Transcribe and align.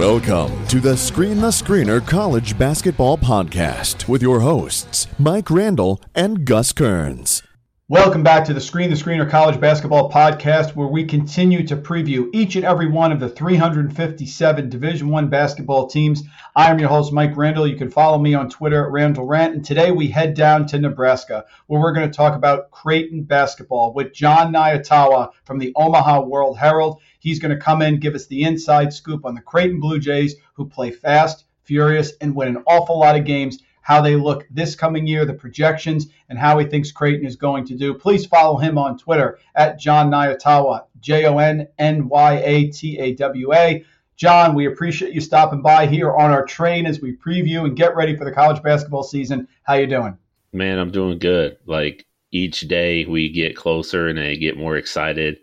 Welcome 0.00 0.66
to 0.68 0.80
the 0.80 0.96
Screen 0.96 1.42
the 1.42 1.48
Screener 1.48 2.00
College 2.00 2.56
Basketball 2.56 3.18
Podcast 3.18 4.08
with 4.08 4.22
your 4.22 4.40
hosts, 4.40 5.06
Mike 5.18 5.50
Randall 5.50 6.00
and 6.14 6.46
Gus 6.46 6.72
Kearns. 6.72 7.42
Welcome 7.90 8.22
back 8.22 8.44
to 8.44 8.54
the 8.54 8.60
Screen 8.60 8.88
the 8.88 8.94
Screener 8.94 9.28
College 9.28 9.58
Basketball 9.58 10.12
Podcast, 10.12 10.76
where 10.76 10.86
we 10.86 11.04
continue 11.04 11.66
to 11.66 11.76
preview 11.76 12.30
each 12.32 12.54
and 12.54 12.64
every 12.64 12.88
one 12.88 13.10
of 13.10 13.18
the 13.18 13.28
357 13.28 14.68
Division 14.68 15.08
One 15.08 15.28
basketball 15.28 15.88
teams. 15.88 16.22
I 16.54 16.70
am 16.70 16.78
your 16.78 16.88
host, 16.88 17.12
Mike 17.12 17.36
Randall. 17.36 17.66
You 17.66 17.74
can 17.74 17.90
follow 17.90 18.16
me 18.16 18.32
on 18.32 18.48
Twitter 18.48 18.84
at 18.84 18.92
Randall 18.92 19.26
Rant. 19.26 19.54
And 19.54 19.64
today 19.64 19.90
we 19.90 20.06
head 20.06 20.34
down 20.34 20.68
to 20.68 20.78
Nebraska, 20.78 21.46
where 21.66 21.80
we're 21.80 21.92
going 21.92 22.08
to 22.08 22.16
talk 22.16 22.36
about 22.36 22.70
Creighton 22.70 23.24
basketball 23.24 23.92
with 23.92 24.12
Jon 24.12 24.52
Nyatawa 24.52 25.30
from 25.42 25.58
the 25.58 25.72
Omaha 25.74 26.20
World 26.20 26.58
Herald. 26.58 27.00
He's 27.18 27.40
going 27.40 27.50
to 27.50 27.60
come 27.60 27.82
in, 27.82 27.98
give 27.98 28.14
us 28.14 28.26
the 28.26 28.44
inside 28.44 28.92
scoop 28.92 29.24
on 29.24 29.34
the 29.34 29.40
Creighton 29.40 29.80
Blue 29.80 29.98
Jays, 29.98 30.36
who 30.54 30.68
play 30.68 30.92
fast, 30.92 31.44
furious, 31.64 32.12
and 32.20 32.36
win 32.36 32.56
an 32.56 32.62
awful 32.68 33.00
lot 33.00 33.16
of 33.16 33.24
games 33.24 33.58
how 33.90 34.00
they 34.00 34.14
look 34.14 34.46
this 34.52 34.76
coming 34.76 35.04
year, 35.04 35.24
the 35.24 35.34
projections, 35.34 36.06
and 36.28 36.38
how 36.38 36.56
he 36.60 36.64
thinks 36.64 36.92
Creighton 36.92 37.26
is 37.26 37.34
going 37.34 37.66
to 37.66 37.74
do. 37.74 37.92
Please 37.92 38.24
follow 38.24 38.56
him 38.56 38.78
on 38.78 38.96
Twitter 38.96 39.40
at 39.56 39.80
Jon 39.80 40.12
Nyatawa, 40.12 40.84
J 41.00 41.24
O 41.24 41.38
N 41.38 41.66
N 41.76 42.08
Y 42.08 42.40
A 42.44 42.70
T 42.70 43.00
A 43.00 43.14
W 43.16 43.52
A. 43.52 43.84
John, 44.14 44.54
we 44.54 44.68
appreciate 44.68 45.12
you 45.12 45.20
stopping 45.20 45.60
by 45.60 45.88
here 45.88 46.14
on 46.14 46.30
our 46.30 46.44
train 46.44 46.86
as 46.86 47.00
we 47.00 47.16
preview 47.16 47.64
and 47.64 47.76
get 47.76 47.96
ready 47.96 48.14
for 48.14 48.24
the 48.24 48.30
college 48.30 48.62
basketball 48.62 49.02
season. 49.02 49.48
How 49.64 49.74
you 49.74 49.88
doing? 49.88 50.16
Man, 50.52 50.78
I'm 50.78 50.92
doing 50.92 51.18
good. 51.18 51.56
Like 51.66 52.06
each 52.30 52.60
day 52.60 53.06
we 53.06 53.28
get 53.28 53.56
closer 53.56 54.06
and 54.06 54.20
I 54.20 54.36
get 54.36 54.56
more 54.56 54.76
excited. 54.76 55.38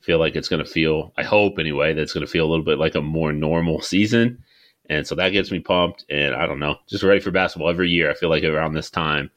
Feel 0.00 0.18
like 0.18 0.36
it's 0.36 0.50
going 0.50 0.62
to 0.62 0.70
feel, 0.70 1.14
I 1.16 1.22
hope 1.22 1.58
anyway, 1.58 1.94
that's 1.94 2.12
going 2.12 2.26
to 2.26 2.30
feel 2.30 2.44
a 2.44 2.50
little 2.50 2.64
bit 2.64 2.78
like 2.78 2.94
a 2.94 3.00
more 3.00 3.32
normal 3.32 3.80
season. 3.80 4.44
And 4.88 5.06
so 5.06 5.14
that 5.16 5.30
gets 5.30 5.50
me 5.50 5.60
pumped. 5.60 6.04
And 6.10 6.34
I 6.34 6.46
don't 6.46 6.58
know, 6.58 6.76
just 6.86 7.02
ready 7.02 7.20
for 7.20 7.30
basketball 7.30 7.70
every 7.70 7.90
year. 7.90 8.10
I 8.10 8.14
feel 8.14 8.28
like 8.28 8.44
around 8.44 8.74
this 8.74 8.90
time, 8.90 9.30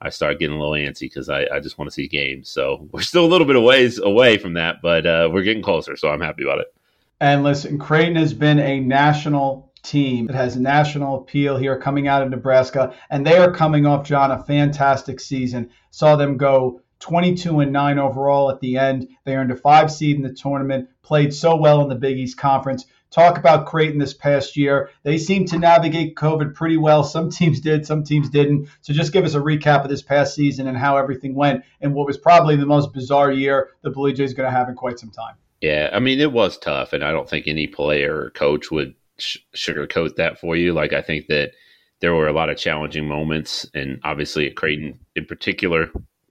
I 0.00 0.10
start 0.10 0.38
getting 0.38 0.56
a 0.56 0.60
little 0.60 0.74
antsy 0.74 1.00
because 1.02 1.28
I, 1.28 1.46
I, 1.52 1.58
just 1.58 1.78
want 1.78 1.88
to 1.90 1.94
see 1.94 2.06
games. 2.06 2.50
So 2.50 2.86
we're 2.92 3.00
still 3.00 3.24
a 3.24 3.28
little 3.28 3.46
bit 3.46 3.56
of 3.56 3.62
ways 3.62 3.98
away 3.98 4.36
from 4.36 4.54
that, 4.54 4.82
but 4.82 5.06
uh, 5.06 5.30
we're 5.32 5.42
getting 5.42 5.62
closer. 5.62 5.96
So 5.96 6.10
I'm 6.10 6.20
happy 6.20 6.42
about 6.42 6.58
it. 6.58 6.74
And 7.18 7.42
listen, 7.42 7.78
Creighton 7.78 8.16
has 8.16 8.34
been 8.34 8.58
a 8.58 8.78
national 8.80 9.66
team 9.86 10.28
It 10.28 10.34
has 10.34 10.56
national 10.56 11.16
appeal 11.16 11.56
here 11.56 11.78
coming 11.78 12.08
out 12.08 12.22
of 12.22 12.30
Nebraska. 12.30 12.94
And 13.08 13.26
they 13.26 13.38
are 13.38 13.52
coming 13.52 13.86
off, 13.86 14.06
John, 14.06 14.32
a 14.32 14.42
fantastic 14.42 15.20
season. 15.20 15.70
Saw 15.90 16.16
them 16.16 16.36
go 16.36 16.80
22 16.98 17.60
and 17.60 17.72
9 17.72 17.98
overall 17.98 18.50
at 18.50 18.60
the 18.60 18.76
end. 18.78 19.08
They 19.24 19.36
earned 19.36 19.52
a 19.52 19.56
five 19.56 19.90
seed 19.92 20.16
in 20.16 20.22
the 20.22 20.32
tournament, 20.32 20.88
played 21.02 21.32
so 21.32 21.56
well 21.56 21.82
in 21.82 21.88
the 21.88 21.94
Big 21.94 22.18
East 22.18 22.36
Conference 22.36 22.86
talk 23.16 23.38
about 23.38 23.66
Creighton 23.66 23.98
this 23.98 24.12
past 24.12 24.56
year. 24.58 24.90
They 25.02 25.16
seem 25.16 25.46
to 25.46 25.58
navigate 25.58 26.16
COVID 26.16 26.54
pretty 26.54 26.76
well. 26.76 27.02
Some 27.02 27.30
teams 27.30 27.60
did, 27.60 27.86
some 27.86 28.04
teams 28.04 28.28
didn't. 28.28 28.68
So 28.82 28.92
just 28.92 29.12
give 29.12 29.24
us 29.24 29.34
a 29.34 29.40
recap 29.40 29.84
of 29.84 29.88
this 29.88 30.02
past 30.02 30.34
season 30.34 30.66
and 30.66 30.76
how 30.76 30.98
everything 30.98 31.34
went 31.34 31.64
and 31.80 31.94
what 31.94 32.06
was 32.06 32.18
probably 32.18 32.56
the 32.56 32.66
most 32.66 32.92
bizarre 32.92 33.32
year 33.32 33.70
the 33.80 33.90
Blue 33.90 34.12
Jays 34.12 34.34
going 34.34 34.48
to 34.48 34.56
have 34.56 34.68
in 34.68 34.74
quite 34.74 34.98
some 34.98 35.10
time. 35.10 35.36
Yeah, 35.62 35.88
I 35.92 36.00
mean, 36.00 36.20
it 36.20 36.32
was 36.32 36.58
tough, 36.58 36.92
and 36.92 37.02
I 37.02 37.12
don't 37.12 37.28
think 37.28 37.48
any 37.48 37.66
player 37.66 38.14
or 38.14 38.30
coach 38.30 38.70
would 38.70 38.94
sh- 39.18 39.38
sugarcoat 39.54 40.16
that 40.16 40.38
for 40.38 40.54
you. 40.54 40.74
Like, 40.74 40.92
I 40.92 41.00
think 41.00 41.28
that 41.28 41.52
there 42.00 42.14
were 42.14 42.28
a 42.28 42.34
lot 42.34 42.50
of 42.50 42.58
challenging 42.58 43.08
moments, 43.08 43.66
and 43.72 43.98
obviously 44.04 44.46
at 44.46 44.56
Creighton 44.56 45.00
in 45.14 45.24
particular, 45.24 45.84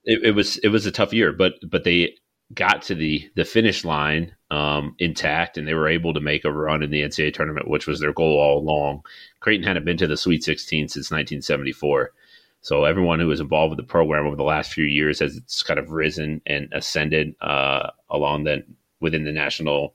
it, 0.04 0.22
it 0.22 0.30
was 0.36 0.58
it 0.58 0.68
was 0.68 0.86
a 0.86 0.92
tough 0.92 1.12
year. 1.12 1.32
But 1.32 1.54
but 1.68 1.82
they 1.82 2.14
got 2.54 2.82
to 2.82 2.94
the 2.94 3.28
the 3.34 3.44
finish 3.44 3.84
line 3.84 4.35
um, 4.50 4.94
intact, 4.98 5.58
and 5.58 5.66
they 5.66 5.74
were 5.74 5.88
able 5.88 6.14
to 6.14 6.20
make 6.20 6.44
a 6.44 6.52
run 6.52 6.82
in 6.82 6.90
the 6.90 7.02
NCAA 7.02 7.34
tournament, 7.34 7.68
which 7.68 7.86
was 7.86 8.00
their 8.00 8.12
goal 8.12 8.38
all 8.38 8.58
along. 8.58 9.02
Creighton 9.40 9.66
hadn't 9.66 9.84
been 9.84 9.96
to 9.96 10.06
the 10.06 10.16
Sweet 10.16 10.44
16 10.44 10.88
since 10.88 11.10
1974. 11.10 12.12
So 12.60 12.84
everyone 12.84 13.20
who 13.20 13.28
was 13.28 13.40
involved 13.40 13.70
with 13.70 13.76
the 13.78 13.90
program 13.90 14.26
over 14.26 14.36
the 14.36 14.42
last 14.42 14.72
few 14.72 14.84
years 14.84 15.20
has 15.20 15.36
it's 15.36 15.62
kind 15.62 15.78
of 15.78 15.90
risen 15.90 16.42
and 16.46 16.68
ascended 16.72 17.34
uh, 17.40 17.90
along 18.10 18.44
the 18.44 18.64
within 19.00 19.24
the 19.24 19.32
national 19.32 19.94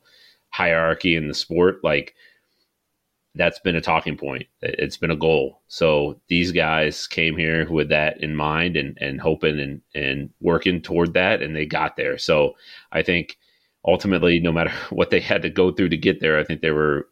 hierarchy 0.50 1.16
in 1.16 1.28
the 1.28 1.34
sport. 1.34 1.84
Like 1.84 2.16
that's 3.36 3.60
been 3.60 3.76
a 3.76 3.82
talking 3.82 4.18
point. 4.18 4.48
It's 4.62 4.98
been 4.98 5.12
a 5.12 5.16
goal. 5.18 5.62
So 5.68 6.20
these 6.28 6.52
guys 6.52 7.08
came 7.08 7.38
here 7.38 7.70
with 7.70 7.90
that 7.90 8.22
in 8.22 8.36
mind 8.36 8.76
and, 8.76 8.98
and 9.02 9.20
hoping 9.20 9.60
and, 9.60 9.82
and 9.96 10.30
working 10.42 10.82
toward 10.82 11.14
that, 11.14 11.42
and 11.42 11.56
they 11.56 11.66
got 11.66 11.96
there. 11.96 12.18
So 12.18 12.56
I 12.92 13.02
think 13.02 13.38
ultimately, 13.86 14.40
no 14.40 14.52
matter 14.52 14.72
what 14.90 15.10
they 15.10 15.20
had 15.20 15.42
to 15.44 15.50
go 15.50 15.72
through 15.72 15.90
to 15.90 15.98
get 15.98 16.20
there, 16.20 16.40
I 16.40 16.44
think 16.44 16.62
they 16.62 16.72
were 16.72 17.08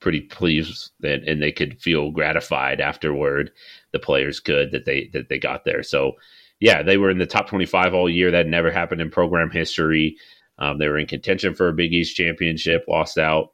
pretty 0.00 0.22
pleased 0.22 0.90
that 1.00 1.22
and 1.28 1.40
they 1.40 1.52
could 1.52 1.80
feel 1.80 2.10
gratified 2.10 2.80
afterward. 2.80 3.52
The 3.92 4.00
players 4.00 4.40
could 4.40 4.72
that 4.72 4.84
they 4.84 5.10
that 5.12 5.28
they 5.28 5.38
got 5.38 5.64
there. 5.64 5.82
So 5.82 6.12
yeah, 6.60 6.82
they 6.82 6.96
were 6.96 7.10
in 7.10 7.18
the 7.18 7.26
top 7.26 7.48
twenty 7.48 7.66
five 7.66 7.94
all 7.94 8.08
year. 8.08 8.30
That 8.30 8.46
never 8.46 8.70
happened 8.70 9.00
in 9.00 9.10
program 9.10 9.50
history. 9.50 10.16
Um, 10.58 10.78
they 10.78 10.88
were 10.88 10.98
in 10.98 11.06
contention 11.06 11.54
for 11.54 11.68
a 11.68 11.72
Big 11.72 11.92
East 11.92 12.16
championship, 12.16 12.84
lost 12.88 13.18
out 13.18 13.52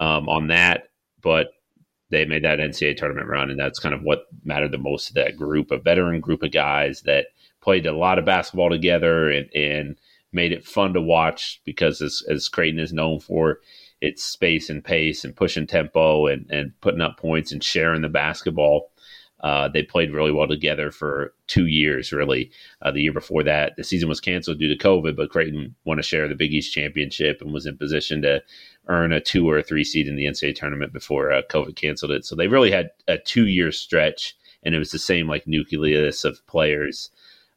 um, 0.00 0.28
on 0.28 0.48
that 0.48 0.88
but 1.22 1.54
they 2.10 2.26
made 2.26 2.44
that 2.44 2.58
NCAA 2.58 2.96
tournament 2.96 3.28
run, 3.28 3.50
and 3.50 3.58
that's 3.58 3.78
kind 3.78 3.94
of 3.94 4.02
what 4.02 4.26
mattered 4.44 4.72
the 4.72 4.78
most 4.78 5.08
to 5.08 5.14
that 5.14 5.36
group, 5.36 5.70
a 5.70 5.78
veteran 5.78 6.20
group 6.20 6.42
of 6.42 6.52
guys 6.52 7.02
that 7.02 7.28
played 7.62 7.86
a 7.86 7.96
lot 7.96 8.18
of 8.18 8.26
basketball 8.26 8.68
together 8.68 9.30
and, 9.30 9.48
and 9.54 9.96
made 10.32 10.52
it 10.52 10.64
fun 10.64 10.94
to 10.94 11.00
watch 11.00 11.60
because 11.64 12.00
as, 12.00 12.22
as 12.28 12.48
Creighton 12.48 12.80
is 12.80 12.92
known 12.92 13.20
for 13.20 13.60
its 14.02 14.24
space 14.24 14.68
and 14.68 14.84
pace 14.84 15.24
and 15.24 15.36
pushing 15.36 15.66
tempo 15.66 16.26
and, 16.26 16.50
and 16.50 16.72
putting 16.80 17.00
up 17.00 17.16
points 17.18 17.52
and 17.52 17.62
sharing 17.62 18.02
the 18.02 18.08
basketball. 18.08 18.90
Uh, 19.40 19.68
they 19.68 19.82
played 19.82 20.12
really 20.12 20.30
well 20.30 20.46
together 20.46 20.90
for 20.90 21.34
two 21.48 21.66
years, 21.66 22.12
really. 22.12 22.50
Uh, 22.80 22.90
the 22.90 23.00
year 23.00 23.12
before 23.12 23.42
that, 23.42 23.74
the 23.76 23.82
season 23.82 24.08
was 24.08 24.20
canceled 24.20 24.58
due 24.58 24.68
to 24.68 24.84
COVID, 24.84 25.16
but 25.16 25.30
Creighton 25.30 25.74
won 25.84 25.98
a 25.98 26.02
share 26.02 26.24
of 26.24 26.30
the 26.30 26.36
Big 26.36 26.52
East 26.52 26.72
championship 26.72 27.40
and 27.40 27.52
was 27.52 27.66
in 27.66 27.76
position 27.76 28.22
to 28.22 28.40
earn 28.86 29.12
a 29.12 29.20
two 29.20 29.48
or 29.48 29.58
a 29.58 29.62
three 29.62 29.84
seed 29.84 30.06
in 30.06 30.16
the 30.16 30.26
NCAA 30.26 30.54
tournament 30.54 30.92
before 30.92 31.32
uh, 31.32 31.42
COVID 31.50 31.74
canceled 31.74 32.12
it. 32.12 32.24
So 32.24 32.36
they 32.36 32.48
really 32.48 32.70
had 32.70 32.90
a 33.08 33.18
two 33.18 33.46
year 33.46 33.72
stretch, 33.72 34.36
and 34.62 34.74
it 34.74 34.78
was 34.78 34.90
the 34.90 34.98
same 34.98 35.28
like 35.28 35.46
nucleus 35.46 36.24
of 36.24 36.44
players 36.46 37.10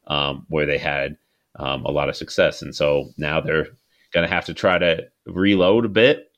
um, 0.08 0.46
where 0.48 0.66
they 0.66 0.78
had 0.78 1.16
um, 1.58 1.84
a 1.84 1.90
lot 1.90 2.08
of 2.08 2.16
success. 2.16 2.62
And 2.62 2.74
so 2.74 3.10
now 3.16 3.40
they're 3.40 3.68
going 4.12 4.26
to 4.26 4.34
have 4.34 4.46
to 4.46 4.54
try 4.54 4.78
to 4.78 5.08
reload 5.26 5.84
a 5.84 5.88
bit, 5.88 6.30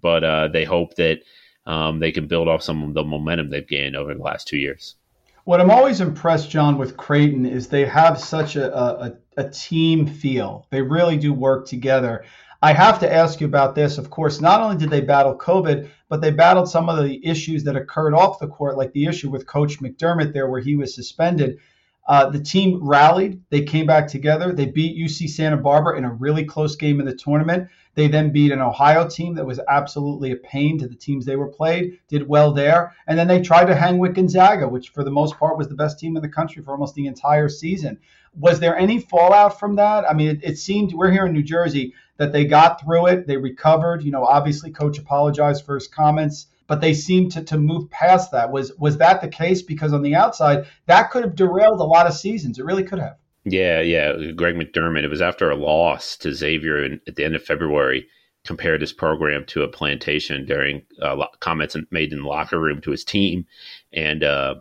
but 0.00 0.24
uh, 0.24 0.48
they 0.48 0.64
hope 0.64 0.94
that 0.96 1.20
um, 1.66 1.98
they 1.98 2.12
can 2.12 2.26
build 2.26 2.48
off 2.48 2.62
some 2.62 2.82
of 2.82 2.94
the 2.94 3.04
momentum 3.04 3.50
they've 3.50 3.66
gained 3.66 3.96
over 3.96 4.14
the 4.14 4.22
last 4.22 4.46
two 4.46 4.58
years. 4.58 4.96
What 5.44 5.60
I'm 5.60 5.70
always 5.70 6.00
impressed, 6.00 6.50
John, 6.50 6.76
with 6.76 6.96
Creighton 6.96 7.46
is 7.46 7.68
they 7.68 7.84
have 7.86 8.18
such 8.18 8.56
a, 8.56 8.76
a, 8.76 9.16
a 9.36 9.48
team 9.48 10.06
feel. 10.06 10.66
They 10.70 10.82
really 10.82 11.16
do 11.16 11.32
work 11.32 11.66
together. 11.68 12.24
I 12.62 12.72
have 12.72 12.98
to 13.00 13.12
ask 13.12 13.40
you 13.40 13.46
about 13.46 13.74
this. 13.74 13.98
Of 13.98 14.10
course, 14.10 14.40
not 14.40 14.60
only 14.60 14.76
did 14.76 14.90
they 14.90 15.02
battle 15.02 15.38
COVID, 15.38 15.88
but 16.08 16.20
they 16.20 16.30
battled 16.30 16.68
some 16.68 16.88
of 16.88 17.04
the 17.04 17.24
issues 17.24 17.62
that 17.64 17.76
occurred 17.76 18.14
off 18.14 18.40
the 18.40 18.48
court, 18.48 18.76
like 18.76 18.92
the 18.92 19.06
issue 19.06 19.30
with 19.30 19.46
Coach 19.46 19.78
McDermott 19.80 20.32
there, 20.32 20.48
where 20.48 20.60
he 20.60 20.74
was 20.74 20.94
suspended. 20.94 21.58
Uh, 22.08 22.30
the 22.30 22.40
team 22.40 22.78
rallied. 22.82 23.42
They 23.50 23.62
came 23.62 23.86
back 23.86 24.06
together. 24.06 24.52
They 24.52 24.66
beat 24.66 24.96
UC 24.96 25.28
Santa 25.28 25.56
Barbara 25.56 25.98
in 25.98 26.04
a 26.04 26.12
really 26.12 26.44
close 26.44 26.76
game 26.76 27.00
in 27.00 27.06
the 27.06 27.14
tournament. 27.14 27.68
They 27.96 28.08
then 28.08 28.30
beat 28.30 28.52
an 28.52 28.60
Ohio 28.60 29.08
team 29.08 29.34
that 29.34 29.46
was 29.46 29.58
absolutely 29.68 30.30
a 30.30 30.36
pain 30.36 30.78
to 30.78 30.86
the 30.86 30.94
teams 30.94 31.24
they 31.24 31.36
were 31.36 31.48
played, 31.48 31.98
did 32.08 32.28
well 32.28 32.52
there. 32.52 32.94
And 33.08 33.18
then 33.18 33.26
they 33.26 33.40
tried 33.40 33.64
to 33.66 33.74
hang 33.74 33.98
with 33.98 34.14
Gonzaga, 34.14 34.68
which 34.68 34.90
for 34.90 35.02
the 35.02 35.10
most 35.10 35.38
part 35.38 35.56
was 35.56 35.68
the 35.68 35.74
best 35.74 35.98
team 35.98 36.14
in 36.14 36.22
the 36.22 36.28
country 36.28 36.62
for 36.62 36.72
almost 36.72 36.94
the 36.94 37.06
entire 37.06 37.48
season. 37.48 37.98
Was 38.38 38.60
there 38.60 38.76
any 38.76 39.00
fallout 39.00 39.58
from 39.58 39.76
that? 39.76 40.08
I 40.08 40.12
mean, 40.12 40.28
it, 40.28 40.44
it 40.44 40.58
seemed 40.58 40.92
we're 40.92 41.10
here 41.10 41.26
in 41.26 41.32
New 41.32 41.42
Jersey 41.42 41.94
that 42.18 42.32
they 42.32 42.44
got 42.44 42.80
through 42.80 43.06
it. 43.06 43.26
They 43.26 43.38
recovered. 43.38 44.02
You 44.04 44.10
know, 44.10 44.24
obviously, 44.24 44.70
coach 44.70 44.98
apologized 44.98 45.64
for 45.64 45.74
his 45.74 45.88
comments 45.88 46.46
but 46.66 46.80
they 46.80 46.94
seemed 46.94 47.32
to, 47.32 47.42
to 47.44 47.58
move 47.58 47.90
past 47.90 48.32
that. 48.32 48.50
Was 48.50 48.72
was 48.78 48.98
that 48.98 49.20
the 49.20 49.28
case? 49.28 49.62
Because 49.62 49.92
on 49.92 50.02
the 50.02 50.14
outside, 50.14 50.66
that 50.86 51.10
could 51.10 51.22
have 51.22 51.36
derailed 51.36 51.80
a 51.80 51.84
lot 51.84 52.06
of 52.06 52.14
seasons. 52.14 52.58
It 52.58 52.64
really 52.64 52.84
could 52.84 52.98
have. 52.98 53.16
Yeah, 53.44 53.80
yeah. 53.80 54.32
Greg 54.32 54.56
McDermott. 54.56 55.04
It 55.04 55.08
was 55.08 55.22
after 55.22 55.50
a 55.50 55.56
loss 55.56 56.16
to 56.18 56.34
Xavier 56.34 56.84
in, 56.84 57.00
at 57.06 57.16
the 57.16 57.24
end 57.24 57.36
of 57.36 57.42
February. 57.42 58.06
Compared 58.44 58.80
his 58.80 58.92
program 58.92 59.44
to 59.46 59.64
a 59.64 59.68
plantation 59.68 60.46
during 60.46 60.82
uh, 61.02 61.26
comments 61.40 61.76
made 61.90 62.12
in 62.12 62.20
the 62.22 62.28
locker 62.28 62.60
room 62.60 62.80
to 62.80 62.92
his 62.92 63.02
team, 63.02 63.44
and 63.92 64.22
uh, 64.22 64.54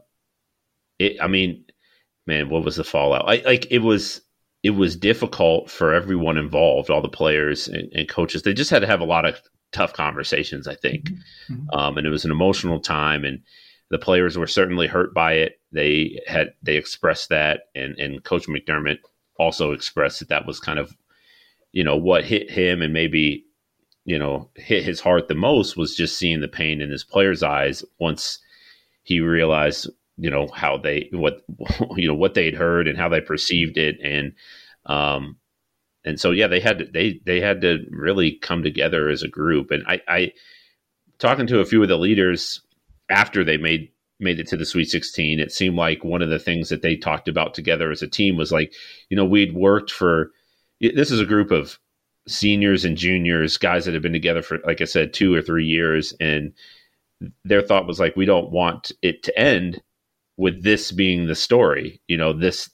it. 0.97 1.17
I 1.21 1.27
mean, 1.27 1.65
man, 2.25 2.49
what 2.49 2.65
was 2.65 2.77
the 2.77 2.83
fallout? 2.83 3.25
I, 3.27 3.43
like 3.45 3.67
it 3.69 3.83
was. 3.83 4.21
It 4.63 4.71
was 4.71 4.95
difficult 4.95 5.69
for 5.69 5.93
everyone 5.93 6.39
involved, 6.39 6.89
all 6.89 7.03
the 7.03 7.09
players 7.09 7.67
and, 7.67 7.93
and 7.93 8.09
coaches. 8.09 8.41
They 8.41 8.55
just 8.55 8.71
had 8.71 8.79
to 8.79 8.87
have 8.87 9.01
a 9.01 9.05
lot 9.05 9.25
of 9.25 9.39
tough 9.75 9.93
conversations, 9.93 10.67
I 10.67 10.75
think. 10.75 11.09
Mm-hmm. 11.09 11.53
mm-hmm. 11.53 11.77
Um, 11.77 11.97
and 11.97 12.07
it 12.07 12.09
was 12.09 12.25
an 12.25 12.31
emotional 12.31 12.79
time, 12.79 13.25
and 13.25 13.41
the 13.89 13.99
players 13.99 14.37
were 14.37 14.47
certainly 14.47 14.87
hurt 14.87 15.13
by 15.13 15.33
it. 15.33 15.59
They 15.71 16.19
had 16.25 16.53
they 16.63 16.77
expressed 16.77 17.29
that, 17.29 17.63
and 17.75 17.97
and 17.99 18.23
Coach 18.23 18.47
McDermott 18.47 18.99
also 19.37 19.71
expressed 19.73 20.19
that 20.19 20.29
that 20.29 20.47
was 20.47 20.59
kind 20.59 20.79
of 20.79 20.95
you 21.73 21.83
know 21.83 21.97
what 21.97 22.23
hit 22.23 22.49
him 22.49 22.81
and 22.81 22.93
maybe 22.93 23.45
you 24.05 24.17
know 24.17 24.49
hit 24.55 24.83
his 24.83 25.01
heart 25.01 25.27
the 25.27 25.35
most 25.35 25.75
was 25.75 25.95
just 25.95 26.17
seeing 26.17 26.39
the 26.39 26.47
pain 26.47 26.81
in 26.81 26.89
his 26.89 27.03
players' 27.03 27.43
eyes 27.43 27.83
once 27.99 28.39
he 29.03 29.19
realized 29.19 29.89
you 30.17 30.29
know 30.29 30.47
how 30.47 30.77
they 30.77 31.09
what 31.11 31.41
you 31.97 32.07
know 32.07 32.15
what 32.15 32.33
they'd 32.33 32.55
heard 32.55 32.87
and 32.87 32.97
how 32.97 33.09
they 33.09 33.19
perceived 33.19 33.77
it 33.77 33.97
and 34.01 34.33
um 34.85 35.37
and 36.05 36.19
so 36.19 36.31
yeah 36.31 36.47
they 36.47 36.59
had 36.59 36.79
to 36.79 36.85
they 36.85 37.19
they 37.25 37.41
had 37.41 37.61
to 37.61 37.79
really 37.89 38.37
come 38.41 38.63
together 38.63 39.09
as 39.09 39.23
a 39.23 39.27
group 39.27 39.71
and 39.71 39.83
i 39.87 39.99
i 40.07 40.31
talking 41.19 41.47
to 41.47 41.59
a 41.59 41.65
few 41.65 41.81
of 41.81 41.89
the 41.89 41.97
leaders 41.97 42.61
after 43.09 43.43
they 43.43 43.57
made 43.57 43.89
made 44.19 44.39
it 44.39 44.47
to 44.47 44.57
the 44.57 44.65
Sweet 44.65 44.85
16, 44.85 45.39
it 45.39 45.51
seemed 45.51 45.75
like 45.75 46.03
one 46.03 46.21
of 46.21 46.29
the 46.29 46.39
things 46.39 46.69
that 46.69 46.81
they 46.81 46.95
talked 46.95 47.27
about 47.27 47.53
together 47.53 47.91
as 47.91 48.01
a 48.01 48.07
team 48.07 48.37
was 48.37 48.51
like, 48.51 48.73
you 49.09 49.17
know, 49.17 49.25
we'd 49.25 49.53
worked 49.53 49.91
for 49.91 50.31
this 50.79 51.11
is 51.11 51.19
a 51.19 51.25
group 51.25 51.51
of 51.51 51.79
seniors 52.27 52.85
and 52.85 52.97
juniors, 52.97 53.57
guys 53.57 53.85
that 53.85 53.93
have 53.93 54.03
been 54.03 54.13
together 54.13 54.41
for, 54.41 54.59
like 54.65 54.81
I 54.81 54.85
said, 54.85 55.13
two 55.13 55.33
or 55.33 55.41
three 55.41 55.65
years. 55.65 56.13
And 56.19 56.53
their 57.43 57.61
thought 57.61 57.87
was 57.87 57.99
like, 57.99 58.15
we 58.15 58.25
don't 58.25 58.51
want 58.51 58.91
it 59.01 59.23
to 59.23 59.37
end 59.37 59.81
with 60.37 60.63
this 60.63 60.91
being 60.91 61.27
the 61.27 61.35
story. 61.35 62.01
You 62.07 62.17
know, 62.17 62.33
this, 62.33 62.69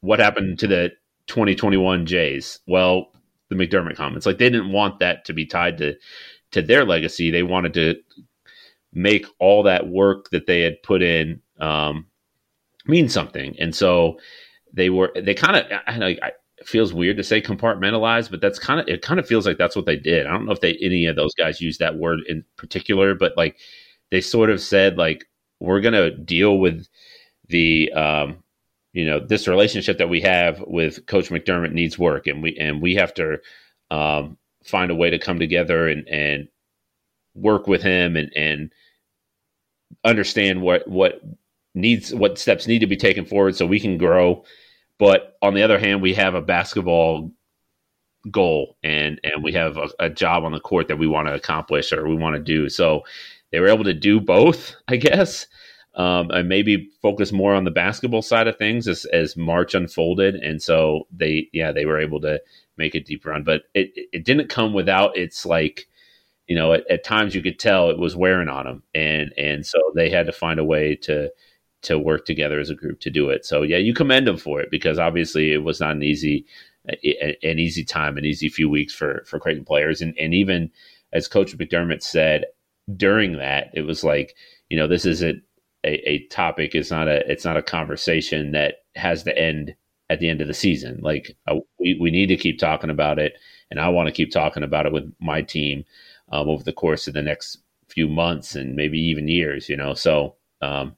what 0.00 0.18
happened 0.18 0.58
to 0.60 0.66
the 0.66 0.92
2021 1.26 2.06
Jays? 2.06 2.60
Well, 2.66 3.12
the 3.48 3.56
McDermott 3.56 3.96
comments, 3.96 4.26
like 4.26 4.38
they 4.38 4.50
didn't 4.50 4.72
want 4.72 4.98
that 5.00 5.24
to 5.26 5.32
be 5.32 5.46
tied 5.46 5.78
to, 5.78 5.94
to 6.52 6.62
their 6.62 6.84
legacy. 6.84 7.30
They 7.30 7.42
wanted 7.42 7.74
to 7.74 7.96
make 8.92 9.26
all 9.38 9.62
that 9.64 9.88
work 9.88 10.30
that 10.30 10.46
they 10.46 10.60
had 10.60 10.82
put 10.82 11.02
in 11.02 11.40
um, 11.60 12.06
mean 12.86 13.08
something. 13.08 13.56
And 13.58 13.74
so 13.74 14.18
they 14.72 14.90
were 14.90 15.12
they 15.14 15.34
kind 15.34 15.56
of 15.56 15.80
I 15.86 15.98
know 15.98 16.08
it 16.08 16.34
feels 16.64 16.92
weird 16.92 17.16
to 17.16 17.24
say 17.24 17.40
compartmentalized, 17.40 18.30
but 18.30 18.40
that's 18.40 18.58
kind 18.58 18.80
of 18.80 18.88
it. 18.88 19.02
Kind 19.02 19.20
of 19.20 19.26
feels 19.26 19.46
like 19.46 19.58
that's 19.58 19.76
what 19.76 19.86
they 19.86 19.96
did. 19.96 20.26
I 20.26 20.30
don't 20.30 20.46
know 20.46 20.52
if 20.52 20.60
they 20.60 20.78
any 20.80 21.06
of 21.06 21.16
those 21.16 21.34
guys 21.34 21.60
used 21.60 21.80
that 21.80 21.96
word 21.96 22.20
in 22.28 22.44
particular, 22.56 23.14
but 23.14 23.36
like 23.36 23.58
they 24.10 24.20
sort 24.20 24.50
of 24.50 24.60
said 24.60 24.98
like 24.98 25.26
we're 25.60 25.80
gonna 25.80 26.10
deal 26.10 26.58
with 26.58 26.86
the 27.48 27.92
um, 27.92 28.41
you 28.92 29.06
know 29.06 29.20
this 29.20 29.48
relationship 29.48 29.98
that 29.98 30.08
we 30.08 30.20
have 30.20 30.62
with 30.66 31.06
Coach 31.06 31.30
McDermott 31.30 31.72
needs 31.72 31.98
work, 31.98 32.26
and 32.26 32.42
we 32.42 32.56
and 32.58 32.82
we 32.82 32.94
have 32.96 33.14
to 33.14 33.38
um, 33.90 34.36
find 34.64 34.90
a 34.90 34.94
way 34.94 35.10
to 35.10 35.18
come 35.18 35.38
together 35.38 35.88
and 35.88 36.08
and 36.08 36.48
work 37.34 37.66
with 37.66 37.82
him 37.82 38.16
and 38.16 38.30
and 38.36 38.70
understand 40.04 40.60
what 40.60 40.86
what 40.88 41.20
needs 41.74 42.14
what 42.14 42.38
steps 42.38 42.66
need 42.66 42.80
to 42.80 42.86
be 42.86 42.96
taken 42.96 43.24
forward 43.24 43.56
so 43.56 43.66
we 43.66 43.80
can 43.80 43.98
grow. 43.98 44.44
But 44.98 45.36
on 45.42 45.54
the 45.54 45.62
other 45.62 45.78
hand, 45.78 46.02
we 46.02 46.14
have 46.14 46.34
a 46.34 46.42
basketball 46.42 47.32
goal 48.30 48.76
and 48.84 49.20
and 49.24 49.42
we 49.42 49.52
have 49.52 49.76
a, 49.76 49.88
a 49.98 50.10
job 50.10 50.44
on 50.44 50.52
the 50.52 50.60
court 50.60 50.88
that 50.88 50.98
we 50.98 51.08
want 51.08 51.26
to 51.28 51.34
accomplish 51.34 51.92
or 51.92 52.08
we 52.08 52.14
want 52.14 52.36
to 52.36 52.42
do. 52.42 52.68
So 52.68 53.02
they 53.50 53.60
were 53.60 53.68
able 53.68 53.84
to 53.84 53.94
do 53.94 54.20
both, 54.20 54.74
I 54.88 54.96
guess. 54.96 55.46
Um, 55.94 56.30
and 56.30 56.48
maybe 56.48 56.88
focus 57.02 57.32
more 57.32 57.52
on 57.52 57.64
the 57.64 57.70
basketball 57.70 58.22
side 58.22 58.48
of 58.48 58.56
things 58.56 58.88
as, 58.88 59.04
as 59.12 59.36
March 59.36 59.74
unfolded. 59.74 60.36
And 60.36 60.62
so 60.62 61.06
they, 61.14 61.50
yeah, 61.52 61.70
they 61.70 61.84
were 61.84 62.00
able 62.00 62.18
to 62.22 62.40
make 62.78 62.94
a 62.94 63.00
deep 63.00 63.26
run, 63.26 63.44
but 63.44 63.64
it, 63.74 63.92
it 64.10 64.24
didn't 64.24 64.48
come 64.48 64.72
without 64.72 65.18
its 65.18 65.44
like 65.44 65.86
you 66.46 66.56
know, 66.56 66.72
at, 66.72 66.90
at, 66.90 67.04
times 67.04 67.34
you 67.34 67.42
could 67.42 67.58
tell 67.58 67.88
it 67.88 67.98
was 67.98 68.16
wearing 68.16 68.48
on 68.48 68.64
them, 68.66 68.82
and 68.94 69.32
and 69.38 69.64
so 69.64 69.78
they 69.94 70.10
had 70.10 70.26
to 70.26 70.32
find 70.32 70.58
a 70.58 70.64
way 70.64 70.96
to 70.96 71.30
to 71.82 71.98
work 71.98 72.24
together 72.26 72.60
as 72.60 72.70
a 72.70 72.74
group 72.74 73.00
to 73.00 73.10
do 73.10 73.28
it. 73.30 73.44
So 73.44 73.62
yeah, 73.62 73.78
you 73.78 73.94
commend 73.94 74.26
them 74.26 74.36
for 74.36 74.60
it 74.60 74.70
because 74.70 74.98
obviously 74.98 75.52
it 75.52 75.64
was 75.64 75.80
not 75.80 75.96
an 75.96 76.02
easy 76.02 76.46
an 76.84 77.58
easy 77.58 77.84
time, 77.84 78.18
an 78.18 78.24
easy 78.24 78.48
few 78.48 78.68
weeks 78.68 78.92
for 78.92 79.24
for 79.26 79.38
Creighton 79.38 79.64
players, 79.64 80.00
and 80.00 80.14
and 80.18 80.34
even 80.34 80.70
as 81.12 81.28
Coach 81.28 81.56
McDermott 81.56 82.02
said 82.02 82.46
during 82.96 83.38
that, 83.38 83.70
it 83.74 83.82
was 83.82 84.02
like 84.02 84.34
you 84.68 84.76
know 84.76 84.88
this 84.88 85.06
isn't 85.06 85.42
a, 85.84 86.10
a 86.10 86.26
topic, 86.28 86.74
it's 86.74 86.90
not 86.90 87.08
a 87.08 87.30
it's 87.30 87.44
not 87.44 87.56
a 87.56 87.62
conversation 87.62 88.52
that 88.52 88.76
has 88.94 89.22
to 89.24 89.36
end 89.36 89.74
at 90.10 90.20
the 90.20 90.28
end 90.28 90.40
of 90.40 90.48
the 90.48 90.54
season. 90.54 91.00
Like 91.02 91.36
uh, 91.48 91.56
we 91.78 91.98
we 92.00 92.10
need 92.10 92.26
to 92.26 92.36
keep 92.36 92.58
talking 92.58 92.90
about 92.90 93.18
it, 93.18 93.34
and 93.70 93.80
I 93.80 93.88
want 93.88 94.08
to 94.08 94.12
keep 94.12 94.30
talking 94.30 94.62
about 94.62 94.86
it 94.86 94.92
with 94.92 95.12
my 95.20 95.42
team 95.42 95.84
um, 96.30 96.48
over 96.48 96.62
the 96.62 96.72
course 96.72 97.08
of 97.08 97.14
the 97.14 97.22
next 97.22 97.58
few 97.88 98.08
months 98.08 98.54
and 98.54 98.76
maybe 98.76 98.98
even 98.98 99.28
years. 99.28 99.68
You 99.68 99.76
know, 99.76 99.94
so 99.94 100.36
um, 100.60 100.96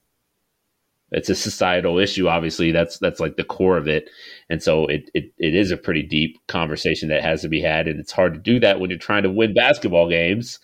it's 1.11 1.31
a 1.31 1.35
societal 1.35 1.99
issue. 1.99 2.29
Obviously, 2.29 2.73
that's 2.73 2.99
that's 2.99 3.21
like 3.21 3.37
the 3.37 3.45
core 3.45 3.77
of 3.77 3.89
it, 3.89 4.11
and 4.51 4.63
so 4.63 4.87
it, 4.87 5.11
it 5.15 5.33
it 5.39 5.55
is 5.55 5.71
a 5.71 5.77
pretty 5.77 6.03
deep 6.03 6.39
conversation 6.49 7.09
that 7.09 7.23
has 7.23 7.43
to 7.43 7.49
be 7.49 7.61
had, 7.61 7.87
and 7.89 8.01
it's 8.01 8.13
hard 8.13 8.35
to 8.35 8.41
do 8.41 8.59
that 8.61 8.81
when 8.81 8.91
you're 8.91 8.99
trying 8.99 9.23
to 9.23 9.31
win 9.31 9.55
basketball 9.55 10.09
games. 10.09 10.59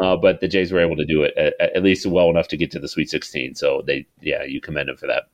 Uh, 0.00 0.16
but 0.16 0.40
the 0.40 0.48
Jays 0.48 0.72
were 0.72 0.80
able 0.80 0.96
to 0.96 1.04
do 1.04 1.22
it 1.22 1.36
at, 1.36 1.54
at, 1.60 1.82
least 1.82 2.06
well 2.06 2.30
enough 2.30 2.46
to 2.48 2.56
get 2.56 2.70
to 2.70 2.78
the 2.78 2.88
Sweet 2.88 3.10
16. 3.10 3.56
So 3.56 3.82
they, 3.84 4.06
yeah, 4.20 4.44
you 4.44 4.60
commend 4.60 4.88
them 4.88 4.96
for 4.96 5.08
that. 5.08 5.24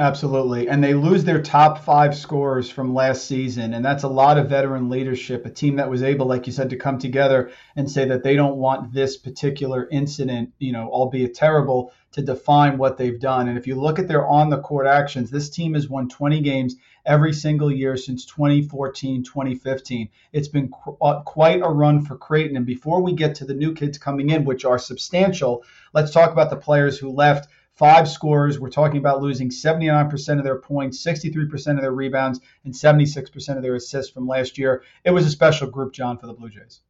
Absolutely. 0.00 0.66
And 0.66 0.82
they 0.82 0.94
lose 0.94 1.24
their 1.24 1.42
top 1.42 1.84
five 1.84 2.16
scorers 2.16 2.70
from 2.70 2.94
last 2.94 3.26
season. 3.26 3.74
And 3.74 3.84
that's 3.84 4.02
a 4.02 4.08
lot 4.08 4.38
of 4.38 4.48
veteran 4.48 4.88
leadership, 4.88 5.44
a 5.44 5.50
team 5.50 5.76
that 5.76 5.90
was 5.90 6.02
able, 6.02 6.24
like 6.24 6.46
you 6.46 6.54
said, 6.54 6.70
to 6.70 6.76
come 6.76 6.98
together 6.98 7.50
and 7.76 7.90
say 7.90 8.06
that 8.06 8.22
they 8.22 8.34
don't 8.34 8.56
want 8.56 8.94
this 8.94 9.18
particular 9.18 9.86
incident, 9.92 10.54
you 10.58 10.72
know, 10.72 10.88
albeit 10.88 11.34
terrible, 11.34 11.92
to 12.12 12.22
define 12.22 12.78
what 12.78 12.96
they've 12.96 13.20
done. 13.20 13.48
And 13.48 13.58
if 13.58 13.66
you 13.66 13.78
look 13.78 13.98
at 13.98 14.08
their 14.08 14.26
on 14.26 14.48
the 14.48 14.62
court 14.62 14.86
actions, 14.86 15.30
this 15.30 15.50
team 15.50 15.74
has 15.74 15.86
won 15.86 16.08
20 16.08 16.40
games 16.40 16.76
every 17.04 17.34
single 17.34 17.70
year 17.70 17.98
since 17.98 18.24
2014, 18.24 19.22
2015. 19.22 20.08
It's 20.32 20.48
been 20.48 20.70
qu- 20.70 20.96
uh, 21.02 21.20
quite 21.24 21.60
a 21.60 21.68
run 21.68 22.06
for 22.06 22.16
Creighton. 22.16 22.56
And 22.56 22.64
before 22.64 23.02
we 23.02 23.12
get 23.12 23.34
to 23.34 23.44
the 23.44 23.52
new 23.52 23.74
kids 23.74 23.98
coming 23.98 24.30
in, 24.30 24.46
which 24.46 24.64
are 24.64 24.78
substantial, 24.78 25.62
let's 25.92 26.10
talk 26.10 26.32
about 26.32 26.48
the 26.48 26.56
players 26.56 26.98
who 26.98 27.10
left 27.10 27.50
five 27.76 28.08
scorers. 28.08 28.58
We're 28.58 28.70
talking 28.70 28.98
about 28.98 29.22
losing 29.22 29.48
79% 29.48 30.38
of 30.38 30.44
their 30.44 30.58
points, 30.58 31.04
63% 31.04 31.76
of 31.76 31.80
their 31.80 31.92
rebounds, 31.92 32.40
and 32.64 32.74
76% 32.74 33.56
of 33.56 33.62
their 33.62 33.74
assists 33.74 34.12
from 34.12 34.26
last 34.26 34.58
year. 34.58 34.82
It 35.04 35.10
was 35.10 35.26
a 35.26 35.30
special 35.30 35.68
group, 35.68 35.92
John, 35.92 36.18
for 36.18 36.26
the 36.26 36.32
Blue 36.32 36.50
Jays. 36.50 36.80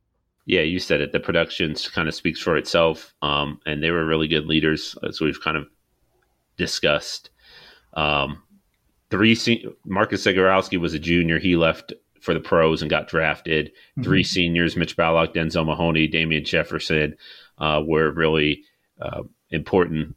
Yeah, 0.47 0.63
you 0.63 0.79
said 0.79 1.01
it. 1.01 1.13
The 1.13 1.21
production 1.21 1.75
kind 1.95 2.09
of 2.09 2.15
speaks 2.15 2.41
for 2.41 2.57
itself, 2.57 3.15
um, 3.23 3.61
and 3.67 3.83
they 3.83 3.91
were 3.91 4.05
really 4.05 4.27
good 4.27 4.47
leaders, 4.47 4.97
as 5.07 5.21
we've 5.21 5.41
kind 5.41 5.57
of 5.57 5.69
discussed. 6.57 7.31
Um, 7.95 8.43
three 9.11 9.35
se- 9.35 9.67
Marcus 9.85 10.25
Zegarowski 10.25 10.79
was 10.79 10.95
a 10.95 10.99
junior. 10.99 11.39
He 11.39 11.57
left 11.57 11.93
for 12.21 12.35
the 12.35 12.41
pros 12.41 12.83
and 12.83 12.91
got 12.91 13.07
drafted. 13.07 13.67
Mm-hmm. 13.69 14.03
Three 14.03 14.25
seniors: 14.25 14.77
Mitch 14.77 14.97
Ballock, 14.97 15.35
Denzel 15.35 15.67
Mahoney, 15.67 16.09
Damian 16.09 16.45
Jefferson, 16.45 17.17
uh, 17.59 17.83
were 17.87 18.11
really 18.11 18.65
uh, 19.01 19.23
important 19.51 20.17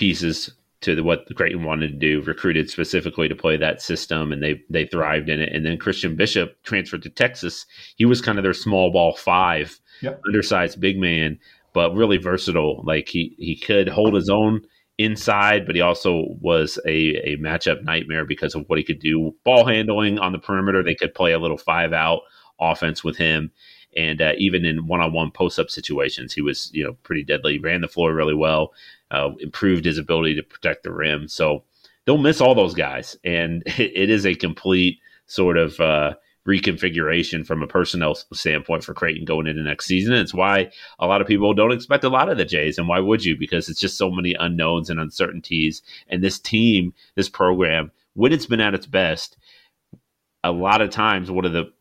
pieces 0.00 0.50
to 0.80 0.94
the, 0.94 1.04
what 1.04 1.28
the 1.28 1.34
Creighton 1.34 1.62
wanted 1.62 1.88
to 1.88 1.98
do, 1.98 2.22
recruited 2.22 2.70
specifically 2.70 3.28
to 3.28 3.36
play 3.36 3.58
that 3.58 3.82
system, 3.82 4.32
and 4.32 4.42
they 4.42 4.62
they 4.70 4.86
thrived 4.86 5.28
in 5.28 5.40
it. 5.40 5.52
And 5.52 5.64
then 5.64 5.76
Christian 5.76 6.16
Bishop 6.16 6.56
transferred 6.64 7.02
to 7.02 7.10
Texas. 7.10 7.66
He 7.96 8.06
was 8.06 8.22
kind 8.22 8.38
of 8.38 8.42
their 8.42 8.54
small 8.54 8.90
ball 8.90 9.14
five, 9.14 9.78
yep. 10.00 10.20
undersized 10.26 10.80
big 10.80 10.98
man, 10.98 11.38
but 11.74 11.94
really 11.94 12.16
versatile. 12.16 12.82
Like 12.84 13.08
he 13.08 13.36
he 13.38 13.56
could 13.56 13.88
hold 13.88 14.14
his 14.14 14.30
own 14.30 14.62
inside, 14.96 15.66
but 15.66 15.74
he 15.74 15.82
also 15.82 16.24
was 16.40 16.78
a, 16.86 17.16
a 17.32 17.36
matchup 17.36 17.82
nightmare 17.84 18.24
because 18.24 18.54
of 18.54 18.64
what 18.66 18.78
he 18.78 18.84
could 18.84 19.00
do. 19.00 19.34
Ball 19.44 19.66
handling 19.66 20.18
on 20.18 20.32
the 20.32 20.38
perimeter, 20.38 20.82
they 20.82 20.94
could 20.94 21.14
play 21.14 21.32
a 21.32 21.38
little 21.38 21.58
five 21.58 21.92
out 21.92 22.20
offense 22.58 23.04
with 23.04 23.16
him. 23.16 23.50
And 23.96 24.22
uh, 24.22 24.32
even 24.38 24.64
in 24.64 24.86
one 24.86 25.00
on 25.00 25.12
one 25.12 25.30
post 25.30 25.58
up 25.58 25.70
situations, 25.70 26.32
he 26.32 26.40
was 26.40 26.70
you 26.72 26.84
know 26.84 26.94
pretty 27.02 27.24
deadly. 27.24 27.58
Ran 27.58 27.80
the 27.80 27.88
floor 27.88 28.14
really 28.14 28.34
well, 28.34 28.72
uh, 29.10 29.30
improved 29.40 29.84
his 29.84 29.98
ability 29.98 30.36
to 30.36 30.42
protect 30.42 30.84
the 30.84 30.92
rim. 30.92 31.28
So 31.28 31.64
they'll 32.04 32.18
miss 32.18 32.40
all 32.40 32.54
those 32.54 32.74
guys, 32.74 33.16
and 33.24 33.62
it, 33.66 33.92
it 33.94 34.10
is 34.10 34.26
a 34.26 34.34
complete 34.34 34.98
sort 35.26 35.56
of 35.56 35.78
uh, 35.80 36.14
reconfiguration 36.46 37.46
from 37.46 37.62
a 37.62 37.66
personnel 37.66 38.14
standpoint 38.32 38.82
for 38.82 38.94
Creighton 38.94 39.24
going 39.24 39.46
into 39.46 39.62
next 39.62 39.86
season. 39.86 40.14
It's 40.14 40.34
why 40.34 40.70
a 40.98 41.06
lot 41.06 41.20
of 41.20 41.26
people 41.26 41.54
don't 41.54 41.72
expect 41.72 42.04
a 42.04 42.08
lot 42.08 42.28
of 42.28 42.38
the 42.38 42.44
Jays, 42.44 42.78
and 42.78 42.88
why 42.88 43.00
would 43.00 43.24
you? 43.24 43.36
Because 43.36 43.68
it's 43.68 43.80
just 43.80 43.98
so 43.98 44.10
many 44.10 44.34
unknowns 44.34 44.90
and 44.90 44.98
uncertainties. 44.98 45.82
And 46.08 46.22
this 46.22 46.38
team, 46.38 46.94
this 47.14 47.28
program, 47.28 47.92
when 48.14 48.32
it's 48.32 48.46
been 48.46 48.60
at 48.60 48.74
its 48.74 48.86
best, 48.86 49.36
a 50.42 50.52
lot 50.52 50.80
of 50.80 50.90
times 50.90 51.30
one 51.30 51.44
of 51.44 51.52
the 51.52 51.72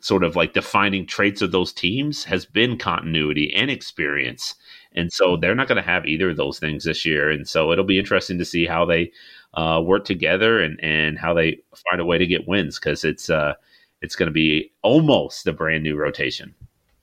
sort 0.00 0.24
of 0.24 0.36
like 0.36 0.52
defining 0.52 1.06
traits 1.06 1.42
of 1.42 1.52
those 1.52 1.72
teams 1.72 2.24
has 2.24 2.44
been 2.44 2.76
continuity 2.76 3.52
and 3.54 3.70
experience. 3.70 4.54
And 4.92 5.12
so 5.12 5.36
they're 5.36 5.54
not 5.54 5.68
going 5.68 5.76
to 5.76 5.82
have 5.82 6.06
either 6.06 6.30
of 6.30 6.36
those 6.36 6.58
things 6.58 6.84
this 6.84 7.04
year. 7.04 7.30
And 7.30 7.46
so 7.46 7.72
it'll 7.72 7.84
be 7.84 7.98
interesting 7.98 8.38
to 8.38 8.44
see 8.44 8.66
how 8.66 8.84
they 8.84 9.12
uh, 9.54 9.80
work 9.84 10.04
together 10.04 10.60
and, 10.60 10.78
and 10.82 11.18
how 11.18 11.34
they 11.34 11.58
find 11.88 12.00
a 12.00 12.04
way 12.04 12.18
to 12.18 12.26
get 12.26 12.48
wins 12.48 12.78
because 12.78 13.04
it's 13.04 13.30
uh, 13.30 13.54
it's 14.02 14.16
going 14.16 14.28
to 14.28 14.32
be 14.32 14.72
almost 14.82 15.46
a 15.46 15.52
brand 15.52 15.82
new 15.82 15.96
rotation. 15.96 16.54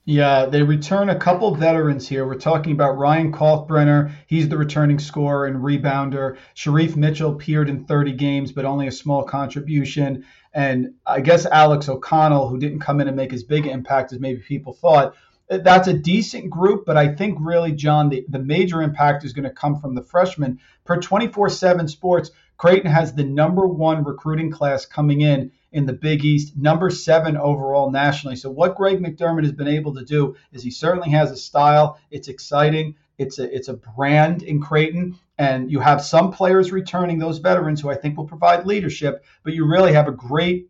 Yeah, 0.06 0.48
they 0.48 0.64
return 0.64 1.10
a 1.10 1.18
couple 1.18 1.56
veterans 1.56 2.10
here. 2.10 2.28
We're 2.28 2.36
talking 2.36 2.74
about 2.74 2.98
Ryan 2.98 3.32
Kalkbrenner. 3.32 4.12
He's 4.28 4.50
the 4.50 4.58
returning 4.58 5.00
scorer 5.00 5.46
and 5.46 5.64
rebounder. 5.64 6.38
Shereef 6.56 6.98
Mitchell 6.98 7.32
appeared 7.32 7.70
in 7.70 7.86
30 7.86 8.12
games, 8.12 8.52
but 8.52 8.66
only 8.66 8.88
a 8.88 8.92
small 8.92 9.24
contribution. 9.24 10.26
And 10.54 10.94
I 11.06 11.22
guess 11.22 11.46
Alex 11.46 11.90
O'Connell, 11.90 12.48
who 12.48 12.60
didn't 12.60 12.80
come 12.80 13.02
in 13.02 13.08
and 13.08 13.18
make 13.18 13.34
as 13.34 13.44
big 13.44 13.66
an 13.66 13.72
impact 13.72 14.14
as 14.14 14.20
maybe 14.20 14.40
people 14.40 14.74
thought. 14.74 15.16
Eh, 15.50 15.58
that's 15.64 15.88
a 15.88 15.94
decent 15.94 16.50
group, 16.50 16.86
but 16.86 16.96
I 16.96 17.14
think 17.16 17.38
really, 17.42 17.72
John, 17.72 18.10
the, 18.10 18.26
the 18.30 18.40
major 18.40 18.82
impact 18.82 19.26
is 19.26 19.34
going 19.34 19.44
to 19.44 19.50
come 19.50 19.80
from 19.80 19.96
the 19.96 20.04
freshmen. 20.04 20.60
Per 20.86 20.98
24 20.98 21.50
7 21.50 21.88
Sports, 21.88 22.32
Creighton 22.58 22.92
has 22.92 23.14
the 23.14 23.24
number 23.24 23.66
one 23.66 24.04
recruiting 24.04 24.52
class 24.52 24.86
coming 24.86 25.22
in 25.22 25.52
in 25.72 25.86
the 25.86 25.94
Big 25.94 26.24
East, 26.24 26.56
number 26.56 26.90
seven 26.90 27.36
overall 27.36 27.92
nationally. 27.92 28.36
So 28.36 28.50
what 28.50 28.76
Greg 28.76 29.00
McDermott 29.00 29.44
has 29.44 29.52
been 29.52 29.68
able 29.68 29.96
to 29.96 30.06
do 30.06 30.36
is 30.52 30.64
he 30.64 30.72
certainly 30.72 31.10
has 31.10 31.32
a 31.32 31.36
style. 31.36 32.00
It's 32.12 32.28
exciting. 32.28 32.96
It's 33.18 33.40
a 33.40 33.54
it's 33.54 33.68
a 33.68 33.74
brand 33.74 34.44
in 34.44 34.62
Creighton, 34.62 35.18
and 35.44 35.72
you 35.72 35.80
have 35.80 36.02
some 36.02 36.32
players 36.32 36.72
returning, 36.72 37.20
those 37.20 37.38
veterans 37.38 37.82
who 37.82 37.90
I 37.90 37.96
think 37.96 38.18
will 38.18 38.26
provide 38.26 38.66
leadership. 38.66 39.24
But 39.44 39.54
you 39.54 39.66
really 39.66 39.94
have 39.94 40.08
a 40.08 40.12
great 40.12 40.70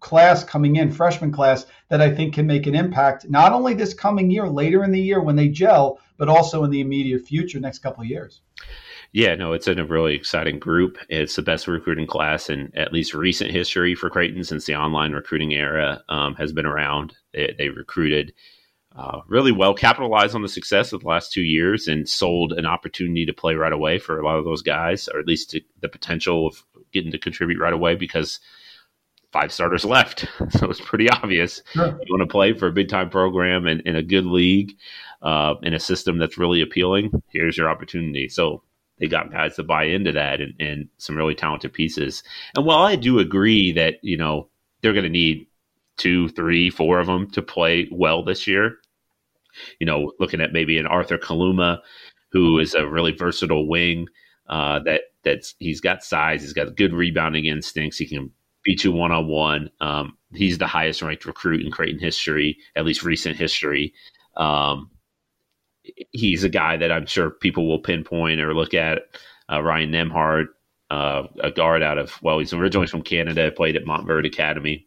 class 0.00 0.44
coming 0.44 0.76
in, 0.76 0.92
freshman 0.92 1.32
class, 1.32 1.66
that 1.88 2.00
I 2.00 2.14
think 2.14 2.34
can 2.34 2.46
make 2.46 2.66
an 2.66 2.74
impact 2.74 3.28
not 3.28 3.52
only 3.52 3.74
this 3.74 3.94
coming 3.94 4.30
year, 4.30 4.48
later 4.48 4.84
in 4.84 4.92
the 4.92 5.00
year 5.00 5.20
when 5.20 5.36
they 5.36 5.48
gel, 5.48 5.98
but 6.16 6.28
also 6.28 6.64
in 6.64 6.70
the 6.70 6.80
immediate 6.80 7.26
future, 7.26 7.60
next 7.60 7.78
couple 7.78 8.02
of 8.02 8.08
years. 8.08 8.42
Yeah, 9.12 9.34
no, 9.36 9.54
it's 9.54 9.68
in 9.68 9.78
a 9.78 9.86
really 9.86 10.14
exciting 10.14 10.58
group. 10.58 10.98
It's 11.08 11.36
the 11.36 11.42
best 11.42 11.66
recruiting 11.66 12.06
class 12.06 12.50
in 12.50 12.70
at 12.76 12.92
least 12.92 13.14
recent 13.14 13.50
history 13.50 13.94
for 13.94 14.10
Creighton 14.10 14.44
since 14.44 14.66
the 14.66 14.76
online 14.76 15.12
recruiting 15.12 15.54
era 15.54 16.02
um, 16.10 16.34
has 16.34 16.52
been 16.52 16.66
around. 16.66 17.16
They, 17.32 17.54
they 17.56 17.70
recruited 17.70 18.34
uh, 18.98 19.20
really 19.28 19.52
well, 19.52 19.74
capitalized 19.74 20.34
on 20.34 20.42
the 20.42 20.48
success 20.48 20.92
of 20.92 21.02
the 21.02 21.06
last 21.06 21.32
two 21.32 21.42
years, 21.42 21.86
and 21.86 22.08
sold 22.08 22.52
an 22.52 22.66
opportunity 22.66 23.24
to 23.24 23.32
play 23.32 23.54
right 23.54 23.72
away 23.72 23.98
for 23.98 24.18
a 24.18 24.24
lot 24.24 24.38
of 24.38 24.44
those 24.44 24.60
guys, 24.60 25.08
or 25.08 25.20
at 25.20 25.26
least 25.26 25.50
to, 25.50 25.60
the 25.80 25.88
potential 25.88 26.48
of 26.48 26.64
getting 26.92 27.12
to 27.12 27.18
contribute 27.18 27.60
right 27.60 27.72
away 27.72 27.94
because 27.94 28.40
five 29.32 29.52
starters 29.52 29.84
left. 29.84 30.26
so 30.50 30.68
it's 30.68 30.80
pretty 30.80 31.08
obvious. 31.08 31.62
Sure. 31.74 31.86
You 31.86 32.16
want 32.16 32.28
to 32.28 32.32
play 32.32 32.54
for 32.54 32.66
a 32.66 32.72
big 32.72 32.88
time 32.88 33.08
program 33.08 33.66
and 33.66 33.82
in 33.82 33.94
a 33.94 34.02
good 34.02 34.26
league, 34.26 34.72
uh, 35.22 35.54
in 35.62 35.74
a 35.74 35.80
system 35.80 36.18
that's 36.18 36.38
really 36.38 36.60
appealing. 36.60 37.22
Here's 37.28 37.56
your 37.56 37.70
opportunity. 37.70 38.28
So 38.28 38.64
they 38.98 39.06
got 39.06 39.30
guys 39.30 39.54
to 39.56 39.62
buy 39.62 39.84
into 39.84 40.10
that 40.12 40.40
and, 40.40 40.54
and 40.58 40.88
some 40.96 41.16
really 41.16 41.36
talented 41.36 41.72
pieces. 41.72 42.24
And 42.56 42.66
while 42.66 42.82
I 42.84 42.96
do 42.96 43.20
agree 43.20 43.72
that, 43.72 43.96
you 44.02 44.16
know, 44.16 44.48
they're 44.80 44.92
going 44.92 45.04
to 45.04 45.08
need 45.08 45.46
two, 45.98 46.28
three, 46.30 46.70
four 46.70 46.98
of 46.98 47.06
them 47.06 47.30
to 47.30 47.42
play 47.42 47.88
well 47.92 48.24
this 48.24 48.46
year, 48.46 48.78
you 49.80 49.86
know, 49.86 50.12
looking 50.18 50.40
at 50.40 50.52
maybe 50.52 50.78
an 50.78 50.86
Arthur 50.86 51.18
Kaluma, 51.18 51.78
who 52.32 52.58
is 52.58 52.74
a 52.74 52.86
really 52.86 53.12
versatile 53.12 53.68
wing, 53.68 54.06
uh, 54.48 54.80
that 54.80 55.02
that's 55.24 55.54
he's 55.58 55.80
got 55.80 56.02
size, 56.04 56.42
he's 56.42 56.52
got 56.52 56.76
good 56.76 56.92
rebounding 56.92 57.46
instincts, 57.46 57.98
he 57.98 58.06
can 58.06 58.30
beat 58.64 58.84
you 58.84 58.92
one 58.92 59.12
on 59.12 59.26
one. 59.28 59.70
He's 60.34 60.58
the 60.58 60.66
highest 60.66 61.00
ranked 61.00 61.24
recruit 61.24 61.64
in 61.64 61.70
Creighton 61.70 62.00
history, 62.00 62.58
at 62.76 62.84
least 62.84 63.02
recent 63.02 63.36
history. 63.36 63.94
Um, 64.36 64.90
he's 66.10 66.44
a 66.44 66.50
guy 66.50 66.76
that 66.76 66.92
I'm 66.92 67.06
sure 67.06 67.30
people 67.30 67.66
will 67.66 67.80
pinpoint 67.80 68.40
or 68.40 68.54
look 68.54 68.74
at. 68.74 69.02
Uh, 69.50 69.62
Ryan 69.62 69.90
Nembhard, 69.90 70.46
uh, 70.90 71.22
a 71.42 71.50
guard 71.50 71.82
out 71.82 71.98
of 71.98 72.20
well, 72.22 72.38
he's 72.38 72.52
originally 72.52 72.86
from 72.86 73.02
Canada, 73.02 73.50
played 73.50 73.76
at 73.76 73.84
Montverde 73.84 74.26
Academy, 74.26 74.86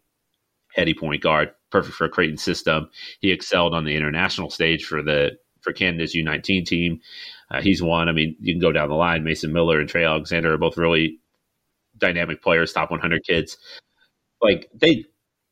heady 0.75 0.93
point 0.93 1.21
guard, 1.23 1.51
perfect 1.71 1.95
for 1.95 2.05
a 2.05 2.09
Creighton 2.09 2.37
system. 2.37 2.89
He 3.19 3.31
excelled 3.31 3.73
on 3.73 3.85
the 3.85 3.95
international 3.95 4.49
stage 4.49 4.85
for 4.85 5.01
the 5.01 5.31
for 5.61 5.73
Canada's 5.73 6.15
U19 6.15 6.65
team. 6.65 6.99
Uh, 7.49 7.61
he's 7.61 7.81
one. 7.81 8.09
I 8.09 8.11
mean, 8.11 8.35
you 8.39 8.53
can 8.53 8.61
go 8.61 8.71
down 8.71 8.89
the 8.89 8.95
line. 8.95 9.23
Mason 9.23 9.53
Miller 9.53 9.79
and 9.79 9.89
Trey 9.89 10.05
Alexander 10.05 10.53
are 10.53 10.57
both 10.57 10.77
really 10.77 11.19
dynamic 11.97 12.41
players, 12.41 12.73
top 12.73 12.91
100 12.91 13.23
kids. 13.23 13.57
Like 14.41 14.69
they, 14.73 15.05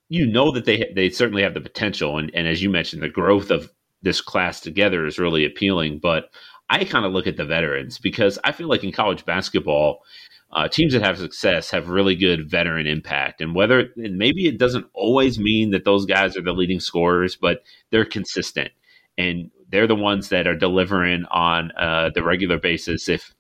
you 0.10 0.26
know 0.26 0.52
that 0.52 0.66
they 0.66 0.92
they 0.96 1.10
certainly 1.10 1.44
have 1.44 1.54
the 1.54 1.62
potential, 1.62 2.18
and 2.18 2.32
and 2.34 2.48
as 2.48 2.62
you 2.62 2.70
mentioned, 2.70 3.04
the 3.04 3.10
growth 3.10 3.52
of 3.52 3.72
this 4.02 4.22
class 4.22 4.60
together 4.60 5.06
is 5.06 5.20
really 5.20 5.46
appealing. 5.46 6.00
But 6.00 6.32
I 6.70 6.84
kind 6.86 7.06
of 7.06 7.12
look 7.12 7.28
at 7.28 7.38
the 7.38 7.46
veterans 7.46 7.98
because 7.98 8.38
I 8.44 8.52
feel 8.52 8.68
like 8.68 8.84
in 8.84 8.92
college 8.92 9.26
basketball, 9.26 10.04
uh, 10.52 10.68
teams 10.68 10.94
that 10.94 11.04
have 11.04 11.18
success 11.18 11.72
have 11.72 11.90
really 11.90 12.16
good 12.16 12.50
veteran 12.50 12.88
impact. 12.88 13.42
And 13.42 13.56
whether 13.56 13.90
and 13.98 14.18
maybe 14.18 14.48
it 14.48 14.58
doesn't 14.58 14.88
always 14.94 15.40
mean 15.40 15.72
that 15.72 15.86
those 15.86 16.06
guys 16.06 16.36
are 16.38 16.42
the 16.42 16.54
leading 16.54 16.80
scorers, 16.80 17.36
but 17.36 17.64
they're 17.92 18.06
consistent 18.06 18.72
and 19.18 19.52
they're 19.72 19.88
the 19.88 19.96
ones 19.96 20.30
that 20.30 20.48
are 20.48 20.56
delivering 20.56 21.26
on 21.30 21.72
uh, 21.78 22.10
the 22.14 22.24
regular 22.24 22.58
basis. 22.58 23.10
If 23.10 23.34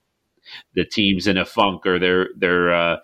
the 0.75 0.85
team's 0.85 1.27
in 1.27 1.37
a 1.37 1.45
funk 1.45 1.85
or 1.85 1.99
they're 1.99 2.29
they're 2.37 2.73
uh, 2.73 2.97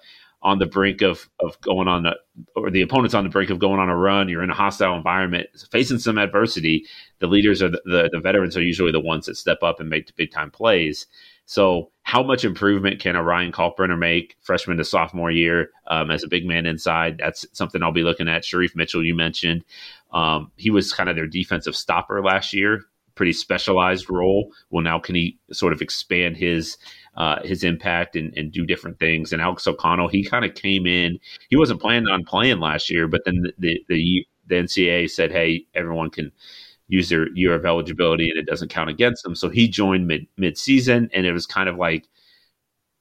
on 0.45 0.59
the 0.59 0.65
brink 0.67 1.01
of 1.01 1.27
of 1.39 1.59
going 1.61 1.87
on 1.87 2.05
a, 2.05 2.13
or 2.55 2.69
the 2.69 2.83
opponent's 2.83 3.15
on 3.15 3.23
the 3.23 3.29
brink 3.31 3.49
of 3.49 3.57
going 3.57 3.79
on 3.79 3.89
a 3.89 3.97
run, 3.97 4.29
you're 4.29 4.43
in 4.43 4.51
a 4.51 4.55
hostile 4.55 4.95
environment, 4.95 5.49
facing 5.71 5.97
some 5.97 6.19
adversity. 6.19 6.85
The 7.19 7.27
leaders 7.27 7.63
are 7.63 7.69
the, 7.69 7.81
the, 7.83 8.09
the 8.13 8.19
veterans 8.19 8.55
are 8.55 8.61
usually 8.61 8.91
the 8.91 8.99
ones 8.99 9.25
that 9.25 9.37
step 9.37 9.63
up 9.63 9.79
and 9.79 9.89
make 9.89 10.05
the 10.05 10.13
big 10.15 10.31
time 10.31 10.51
plays. 10.51 11.07
So, 11.47 11.91
how 12.03 12.21
much 12.21 12.45
improvement 12.45 12.99
can 12.99 13.15
a 13.15 13.23
Ryan 13.23 13.51
Kalkbrenner 13.51 13.97
make, 13.97 14.37
freshman 14.41 14.77
to 14.77 14.85
sophomore 14.85 15.31
year, 15.31 15.71
um, 15.87 16.11
as 16.11 16.23
a 16.23 16.27
big 16.27 16.45
man 16.45 16.67
inside? 16.67 17.17
That's 17.17 17.45
something 17.51 17.81
I'll 17.81 17.91
be 17.91 18.03
looking 18.03 18.27
at. 18.27 18.43
Shereef 18.43 18.75
Mitchell, 18.75 19.03
you 19.03 19.15
mentioned, 19.15 19.63
um, 20.11 20.51
he 20.57 20.69
was 20.69 20.93
kind 20.93 21.09
of 21.09 21.15
their 21.15 21.27
defensive 21.27 21.75
stopper 21.75 22.23
last 22.23 22.53
year, 22.53 22.83
pretty 23.15 23.33
specialized 23.33 24.09
role. 24.09 24.51
Well, 24.69 24.83
now 24.83 24.99
can 24.99 25.15
he 25.15 25.37
sort 25.51 25.73
of 25.73 25.81
expand 25.81 26.37
his 26.37 26.77
uh, 27.15 27.41
his 27.43 27.63
impact 27.63 28.15
and, 28.15 28.33
and, 28.37 28.51
do 28.51 28.65
different 28.65 28.99
things. 28.99 29.31
And 29.31 29.41
Alex 29.41 29.65
O'Connell, 29.65 30.09
he 30.09 30.21
kind 30.21 30.43
of 30.43 30.53
came 30.53 30.85
in. 30.85 31.17
He 31.49 31.55
wasn't 31.55 31.79
planning 31.79 32.09
on 32.09 32.25
playing 32.25 32.59
last 32.59 32.89
year, 32.89 33.07
but 33.07 33.21
then 33.23 33.41
the 33.41 33.53
the, 33.57 33.85
the, 33.87 34.27
the 34.47 34.55
NCAA 34.55 35.09
said, 35.09 35.31
"Hey, 35.31 35.65
everyone 35.73 36.09
can." 36.09 36.31
use 36.87 37.09
their 37.09 37.27
year 37.33 37.55
of 37.55 37.65
eligibility 37.65 38.29
and 38.29 38.37
it 38.37 38.45
doesn't 38.45 38.69
count 38.69 38.91
against 38.91 39.23
them. 39.23 39.33
So 39.33 39.49
he 39.49 39.67
joined 39.67 40.05
mid 40.05 40.27
mid 40.37 40.55
season 40.55 41.09
and 41.15 41.25
it 41.25 41.31
was 41.31 41.47
kind 41.47 41.67
of 41.67 41.77
like 41.77 42.07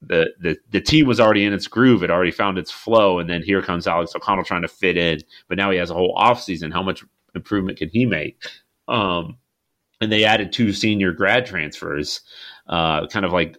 the, 0.06 0.32
the 0.40 0.56
the 0.70 0.80
team 0.80 1.06
was 1.06 1.20
already 1.20 1.44
in 1.44 1.52
its 1.52 1.66
groove, 1.66 2.02
it 2.02 2.10
already 2.10 2.30
found 2.30 2.58
its 2.58 2.70
flow, 2.70 3.18
and 3.18 3.28
then 3.28 3.42
here 3.42 3.62
comes 3.62 3.86
Alex 3.86 4.14
O'Connell 4.14 4.44
trying 4.44 4.62
to 4.62 4.68
fit 4.68 4.96
in. 4.96 5.20
But 5.48 5.58
now 5.58 5.70
he 5.70 5.78
has 5.78 5.90
a 5.90 5.94
whole 5.94 6.14
off 6.16 6.42
season. 6.42 6.70
How 6.70 6.82
much 6.82 7.04
improvement 7.34 7.78
can 7.78 7.88
he 7.88 8.06
make? 8.06 8.42
Um, 8.88 9.38
and 10.04 10.12
they 10.12 10.24
added 10.24 10.52
two 10.52 10.72
senior 10.72 11.12
grad 11.12 11.46
transfers, 11.46 12.20
uh, 12.68 13.06
kind 13.08 13.24
of 13.24 13.32
like 13.32 13.58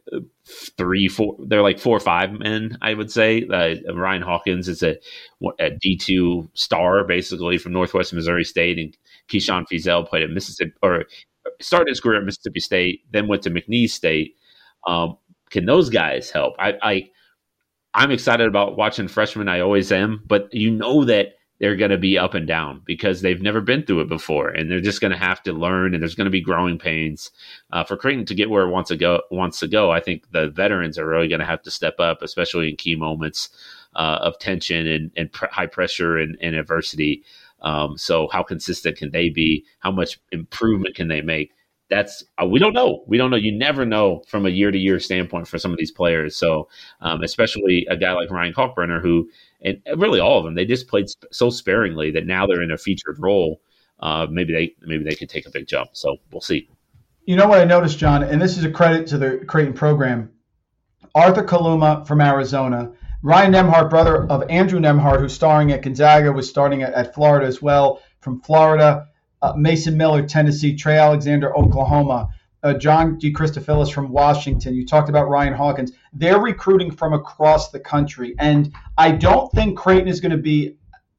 three, 0.78 1.08
four. 1.08 1.36
They're 1.48 1.62
like 1.62 1.80
four 1.80 1.98
or 1.98 2.02
five 2.02 2.32
men, 2.32 2.78
I 2.82 2.94
would 2.94 3.12
say. 3.12 3.46
Uh, 3.48 3.76
Ryan 3.94 4.22
Hawkins 4.22 4.70
is 4.70 4.84
a 4.84 4.96
a 5.60 5.72
D 5.72 5.98
two 5.98 6.50
star, 6.54 7.04
basically 7.04 7.58
from 7.58 7.74
Northwest 7.74 8.14
Missouri 8.14 8.46
State, 8.46 8.80
and 8.80 8.96
Keyshawn 9.28 9.66
Feazell 9.68 10.08
played 10.08 10.24
at 10.24 10.30
Mississippi 10.30 10.74
or 10.82 11.06
started 11.62 11.90
his 11.90 12.00
career 12.00 12.20
at 12.20 12.26
Mississippi 12.26 12.60
State, 12.60 13.02
then 13.12 13.28
went 13.28 13.42
to 13.44 13.52
McNeese 13.52 13.92
State. 13.92 14.36
Um, 14.88 15.18
can 15.50 15.66
those 15.66 15.90
guys 15.90 16.30
help? 16.32 16.56
I, 16.60 16.74
I 16.82 17.10
I'm 17.94 18.12
excited 18.12 18.48
about 18.48 18.78
watching 18.78 19.08
freshmen. 19.08 19.48
I 19.48 19.62
always 19.62 19.92
am, 19.92 20.24
but 20.28 20.54
you 20.54 20.70
know 20.72 21.06
that 21.06 21.36
they're 21.66 21.76
going 21.76 21.90
to 21.90 21.98
be 21.98 22.16
up 22.16 22.36
and 22.36 22.46
down 22.46 22.80
because 22.86 23.22
they've 23.22 23.42
never 23.42 23.60
been 23.60 23.84
through 23.84 24.02
it 24.02 24.08
before, 24.08 24.50
and 24.50 24.70
they're 24.70 24.80
just 24.80 25.02
going 25.02 25.12
to 25.12 25.18
have 25.18 25.42
to 25.42 25.52
learn. 25.52 25.96
And 25.96 26.04
there's 26.04 26.14
going 26.14 26.26
to 26.26 26.32
be 26.32 26.40
growing 26.40 26.78
pains 26.78 27.32
uh, 27.72 27.84
for 27.84 27.98
Creighton 27.98 28.24
to 28.28 28.36
get 28.36 28.52
where 28.52 28.68
it 28.68 28.70
wants 28.70 28.90
to 28.90 28.96
go. 28.96 29.24
Wants 29.32 29.60
to 29.62 29.68
go. 29.68 29.90
I 29.90 30.00
think 30.00 30.30
the 30.30 30.50
veterans 30.50 31.00
are 31.00 31.08
really 31.08 31.28
going 31.28 31.40
to 31.40 31.46
have 31.48 31.64
to 31.64 31.72
step 31.72 32.00
up, 32.00 32.22
especially 32.22 32.70
in 32.70 32.76
key 32.76 32.94
moments 32.94 33.50
uh, 33.96 34.20
of 34.22 34.38
tension 34.38 34.86
and, 34.86 35.12
and 35.18 35.32
pr- 35.32 35.48
high 35.48 35.66
pressure 35.66 36.20
and, 36.20 36.38
and 36.40 36.54
adversity. 36.54 37.24
Um, 37.62 37.98
so, 37.98 38.28
how 38.32 38.44
consistent 38.44 38.98
can 38.98 39.10
they 39.10 39.30
be? 39.30 39.66
How 39.80 39.90
much 39.90 40.20
improvement 40.32 40.94
can 40.94 41.08
they 41.08 41.22
make? 41.22 41.52
that's 41.90 42.24
uh, 42.42 42.46
we 42.46 42.60
don't 42.60 42.74
know. 42.74 43.04
We 43.08 43.18
don't 43.18 43.30
know. 43.30 43.38
You 43.38 43.52
never 43.52 43.86
know 43.86 44.24
from 44.28 44.46
a 44.46 44.50
year 44.50 44.72
to 44.72 44.78
year 44.78 45.00
standpoint 45.00 45.48
for 45.48 45.60
some 45.60 45.72
of 45.72 45.78
these 45.78 45.92
players. 45.92 46.36
So, 46.36 46.68
um, 47.02 47.22
especially 47.22 47.86
a 47.90 47.96
guy 47.96 48.12
like 48.14 48.32
Ryan 48.32 48.54
Kalkbrenner, 48.54 49.02
who 49.02 49.30
and 49.66 49.82
really 50.00 50.20
all 50.20 50.38
of 50.38 50.46
them, 50.46 50.54
they 50.54 50.66
just 50.66 50.88
played 50.88 51.08
so 51.32 51.50
sparingly 51.50 52.12
that 52.12 52.28
now 52.28 52.46
they're 52.46 52.62
in 52.62 52.72
a 52.72 52.78
featured 52.78 53.18
role. 53.20 53.62
Uh, 54.00 54.28
maybe 54.30 54.54
they 54.54 54.76
maybe 54.88 55.04
they 55.04 55.16
could 55.16 55.30
take 55.30 55.48
a 55.48 55.50
big 55.50 55.68
jump. 55.68 55.90
So 55.94 56.18
we'll 56.32 56.42
see. 56.42 56.70
You 57.26 57.36
know 57.36 57.48
what 57.48 57.60
I 57.60 57.66
noticed, 57.66 57.98
John, 57.98 58.22
and 58.22 58.40
this 58.40 58.58
is 58.58 58.64
a 58.64 58.70
credit 58.70 59.08
to 59.08 59.18
the 59.18 59.44
Creighton 59.48 59.74
program. 59.74 60.32
Arthur 61.16 61.44
Kaluma 61.44 62.06
from 62.06 62.22
Arizona, 62.22 62.92
Ryan 63.24 63.54
Nembhard, 63.54 63.90
brother 63.90 64.30
of 64.30 64.44
Andrew 64.50 64.80
Nembhard, 64.80 65.20
who's 65.20 65.34
starring 65.34 65.72
at 65.72 65.82
Gonzaga, 65.82 66.32
was 66.32 66.48
starting 66.48 66.84
at, 66.84 66.94
at 66.94 67.16
Florida 67.16 67.48
as 67.48 67.62
well. 67.62 68.02
From 68.20 68.42
Florida, 68.42 69.08
uh, 69.42 69.54
Mason 69.58 69.98
Miller, 69.98 70.28
Tennessee, 70.28 70.76
Trey 70.76 70.98
Alexander, 70.98 71.56
Oklahoma, 71.58 72.30
uh, 72.62 72.74
John 72.74 73.18
D. 73.18 73.34
Christofilis 73.34 73.92
from 73.92 74.10
Washington. 74.10 74.76
You 74.76 74.86
talked 74.86 75.10
about 75.10 75.30
Ryan 75.30 75.54
Hawkins. 75.54 75.92
They're 76.16 76.40
recruiting 76.40 76.92
from 76.92 77.14
across 77.14 77.72
the 77.72 77.80
country. 77.80 78.36
And 78.40 78.74
I 78.98 79.12
don't 79.12 79.52
think 79.52 79.78
Creighton 79.78 80.08
is 80.08 80.22
going 80.22 80.32
to 80.32 80.38
be 80.38 80.78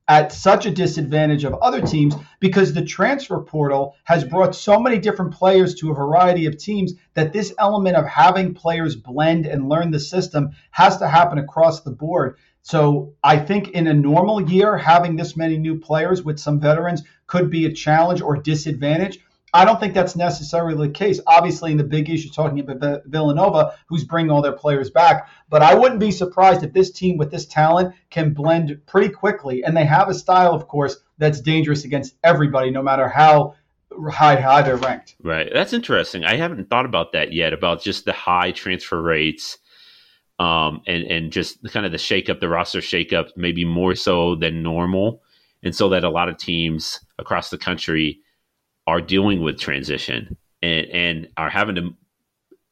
at 0.09 0.33
such 0.33 0.67
a 0.67 0.71
disadvantage 0.71 1.45
of 1.45 1.55
other 1.55 1.81
teams 1.81 2.15
because 2.39 2.73
the 2.73 2.85
transfer 2.85 3.41
portal 3.41 3.95
has 4.05 4.25
brought 4.25 4.55
so 4.55 4.79
many 4.79 4.99
different 4.99 5.35
players 5.35 5.75
to 5.75 5.91
a 5.91 5.95
variety 5.95 6.47
of 6.47 6.57
teams 6.57 6.95
that 7.15 7.33
this 7.33 7.53
element 7.59 7.97
of 7.97 8.07
having 8.07 8.55
players 8.55 8.95
blend 8.95 9.47
and 9.47 9.69
learn 9.69 9.91
the 9.91 9.99
system 9.99 10.51
has 10.71 10.97
to 10.99 11.09
happen 11.09 11.39
across 11.39 11.81
the 11.81 11.91
board. 11.91 12.37
So 12.63 13.15
I 13.23 13.39
think 13.39 13.71
in 13.71 13.87
a 13.87 13.95
normal 13.95 14.51
year, 14.51 14.77
having 14.77 15.17
this 15.17 15.37
many 15.37 15.59
new 15.59 15.79
players 15.79 16.23
with 16.23 16.39
some 16.39 16.61
veterans 16.61 17.03
could 17.27 17.51
be 17.51 17.67
a 17.67 17.73
challenge 17.73 18.21
or 18.21 18.37
disadvantage. 18.37 19.19
I 19.57 19.65
don't 19.65 19.81
think 19.81 19.95
that's 19.95 20.17
necessarily 20.17 20.89
the 20.89 20.93
case. 20.93 21.19
Obviously, 21.27 21.73
in 21.73 21.79
the 21.79 21.85
Big 21.85 22.11
East, 22.11 22.25
you're 22.25 22.35
talking 22.35 22.61
about 22.61 23.05
Villanova, 23.07 23.79
who's 23.89 24.05
bringing 24.05 24.31
all 24.31 24.43
their 24.43 24.53
players 24.53 24.91
back. 24.91 25.31
But 25.49 25.63
I 25.63 25.75
wouldn't 25.75 25.99
be 25.99 26.11
surprised 26.11 26.63
if 26.63 26.75
this 26.75 26.91
team 26.91 27.17
with 27.17 27.31
this 27.31 27.47
talent 27.47 27.95
can 28.11 28.35
blend 28.35 28.79
pretty 28.87 29.09
quickly. 29.09 29.65
And 29.65 29.75
they 29.75 29.87
have 29.87 30.11
a 30.11 30.15
style, 30.15 30.53
of 30.53 30.69
course, 30.69 30.99
that's 31.17 31.41
dangerous 31.41 31.85
against 31.85 32.17
everybody, 32.23 32.71
no 32.71 32.83
matter 32.83 33.09
how 33.09 33.55
high, 34.11 34.37
high 34.37 34.61
they're 34.61 34.77
ranked. 34.77 35.17
Right. 35.23 35.49
That's 35.51 35.73
interesting. 35.73 36.25
I 36.25 36.37
haven't 36.37 36.69
thought 36.69 36.85
about 36.85 37.13
that 37.13 37.33
yet, 37.33 37.55
about 37.55 37.83
just 37.83 38.05
the 38.05 38.13
high 38.13 38.51
transfer 38.51 39.01
rates 39.01 39.57
um, 40.39 40.83
and 40.87 41.05
and 41.05 41.33
just 41.33 41.63
kind 41.73 41.87
of 41.87 41.93
the 41.93 41.99
shake 41.99 42.29
up, 42.29 42.41
the 42.41 42.49
roster 42.51 42.83
shake 42.83 43.15
up, 43.15 43.29
maybe 43.37 43.65
more 43.65 43.95
so 43.95 44.35
than 44.35 44.63
normal, 44.63 45.23
and 45.63 45.75
so 45.75 45.89
that 45.89 46.05
a 46.05 46.11
lot 46.11 46.29
of 46.29 46.37
teams 46.37 47.01
across 47.19 47.49
the 47.49 47.57
country 47.57 48.21
are 48.87 49.01
dealing 49.01 49.43
with 49.43 49.59
transition 49.59 50.37
and 50.63 50.87
and 50.87 51.29
are 51.37 51.51
having 51.51 51.77
to 51.77 51.91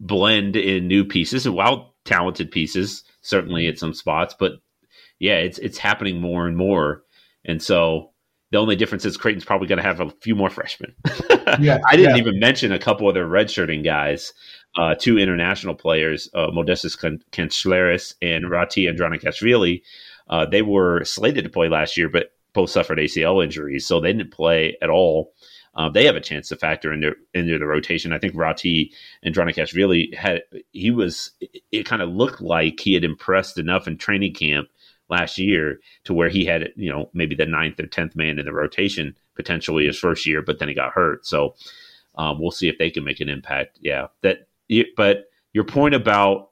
blend 0.00 0.56
in 0.56 0.86
new 0.88 1.04
pieces, 1.04 1.46
and 1.46 1.54
while 1.54 1.94
talented 2.04 2.50
pieces, 2.50 3.04
certainly 3.22 3.66
at 3.66 3.78
some 3.78 3.94
spots, 3.94 4.34
but 4.38 4.52
yeah, 5.18 5.36
it's 5.36 5.58
it's 5.58 5.78
happening 5.78 6.20
more 6.20 6.46
and 6.46 6.56
more, 6.56 7.02
and 7.44 7.62
so 7.62 8.10
the 8.50 8.58
only 8.58 8.76
difference 8.76 9.04
is 9.04 9.16
Creighton's 9.16 9.44
probably 9.44 9.66
going 9.66 9.78
to 9.78 9.82
have 9.82 10.00
a 10.00 10.10
few 10.22 10.36
more 10.36 10.50
freshmen. 10.50 10.94
yeah, 11.60 11.78
I 11.88 11.96
didn't 11.96 12.16
yeah. 12.16 12.22
even 12.22 12.38
mention 12.38 12.70
a 12.70 12.78
couple 12.78 13.08
of 13.08 13.14
their 13.14 13.26
redshirting 13.26 13.84
guys 13.84 14.32
uh, 14.76 14.94
two 14.94 15.18
international 15.18 15.74
players, 15.74 16.28
uh, 16.34 16.48
Modestas 16.48 16.96
Kancleris 17.30 18.14
and 18.22 18.50
Rati 18.50 18.86
Andronikashvili. 18.86 19.82
Uh, 20.28 20.46
they 20.46 20.62
were 20.62 21.04
slated 21.04 21.44
to 21.44 21.50
play 21.50 21.68
last 21.68 21.96
year, 21.96 22.08
but 22.08 22.30
both 22.54 22.70
suffered 22.70 22.98
ACL 22.98 23.42
injuries, 23.42 23.86
so 23.86 24.00
they 24.00 24.12
didn't 24.12 24.32
play 24.32 24.76
at 24.82 24.90
all. 24.90 25.32
Uh, 25.76 25.88
they 25.88 26.04
have 26.04 26.16
a 26.16 26.20
chance 26.20 26.48
to 26.48 26.56
factor 26.56 26.92
into 26.92 27.14
into 27.32 27.58
the 27.58 27.66
rotation. 27.66 28.12
I 28.12 28.18
think 28.18 28.34
Rati 28.36 28.92
really 29.74 30.14
had 30.16 30.42
he 30.72 30.90
was 30.90 31.32
it, 31.40 31.62
it 31.72 31.86
kind 31.86 32.02
of 32.02 32.10
looked 32.10 32.40
like 32.40 32.80
he 32.80 32.94
had 32.94 33.04
impressed 33.04 33.58
enough 33.58 33.88
in 33.88 33.98
training 33.98 34.34
camp 34.34 34.68
last 35.08 35.38
year 35.38 35.80
to 36.04 36.14
where 36.14 36.28
he 36.28 36.44
had 36.44 36.72
you 36.76 36.90
know 36.90 37.10
maybe 37.12 37.34
the 37.34 37.46
ninth 37.46 37.80
or 37.80 37.86
tenth 37.86 38.14
man 38.14 38.38
in 38.38 38.44
the 38.44 38.52
rotation 38.52 39.16
potentially 39.34 39.86
his 39.86 39.98
first 39.98 40.26
year, 40.26 40.42
but 40.42 40.58
then 40.58 40.68
he 40.68 40.74
got 40.74 40.92
hurt. 40.92 41.26
So 41.26 41.54
um, 42.16 42.38
we'll 42.40 42.50
see 42.50 42.68
if 42.68 42.78
they 42.78 42.90
can 42.90 43.04
make 43.04 43.20
an 43.20 43.28
impact. 43.28 43.78
Yeah, 43.80 44.08
that 44.22 44.46
but 44.96 45.24
your 45.52 45.64
point 45.64 45.94
about 45.94 46.50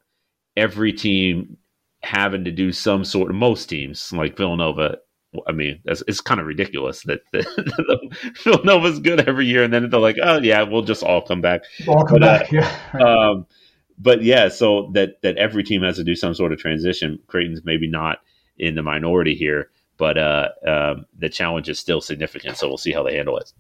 every 0.57 0.93
team 0.93 1.57
having 2.03 2.45
to 2.45 2.51
do 2.51 2.73
some 2.73 3.05
sort 3.05 3.31
of 3.31 3.37
most 3.37 3.67
teams 3.67 4.13
like 4.13 4.37
Villanova. 4.37 4.99
I 5.47 5.53
mean, 5.53 5.81
it's 5.85 6.21
kind 6.21 6.41
of 6.41 6.47
ridiculous 6.47 7.03
that 7.05 7.21
the, 7.33 7.43
the 7.57 8.33
Villanova's 8.45 9.01
good 9.01 9.27
every 9.29 9.47
year, 9.47 9.65
and 9.65 9.73
then 9.73 9.89
they're 9.89 10.01
like, 10.01 10.19
"Oh 10.23 10.41
yeah, 10.41 10.63
we'll 10.63 10.83
just 10.83 11.03
all 11.03 11.23
come 11.23 11.41
back." 11.41 11.63
All 11.89 12.05
come 12.05 12.21
but, 12.21 12.51
back, 12.51 12.53
uh, 12.53 12.69
yeah. 12.99 13.31
um, 13.31 13.47
but 13.99 14.23
yeah, 14.23 14.49
so 14.49 14.91
that 14.95 15.23
that 15.23 15.37
every 15.37 15.65
team 15.65 15.83
has 15.83 15.97
to 15.97 16.05
do 16.05 16.15
some 16.15 16.35
sort 16.35 16.53
of 16.53 16.59
transition. 16.59 17.19
Creighton's 17.27 17.65
maybe 17.65 17.89
not 17.89 18.19
in 18.59 18.75
the 18.75 18.83
minority 18.83 19.35
here, 19.35 19.71
but 19.97 20.19
uh, 20.19 20.49
um, 20.67 21.07
the 21.19 21.29
challenge 21.29 21.69
is 21.69 21.79
still 21.79 22.01
significant. 22.01 22.59
So 22.59 22.69
we'll 22.69 22.79
see 22.79 22.93
how 22.93 23.03
they 23.03 23.17
handle 23.17 23.39
it. 23.39 23.53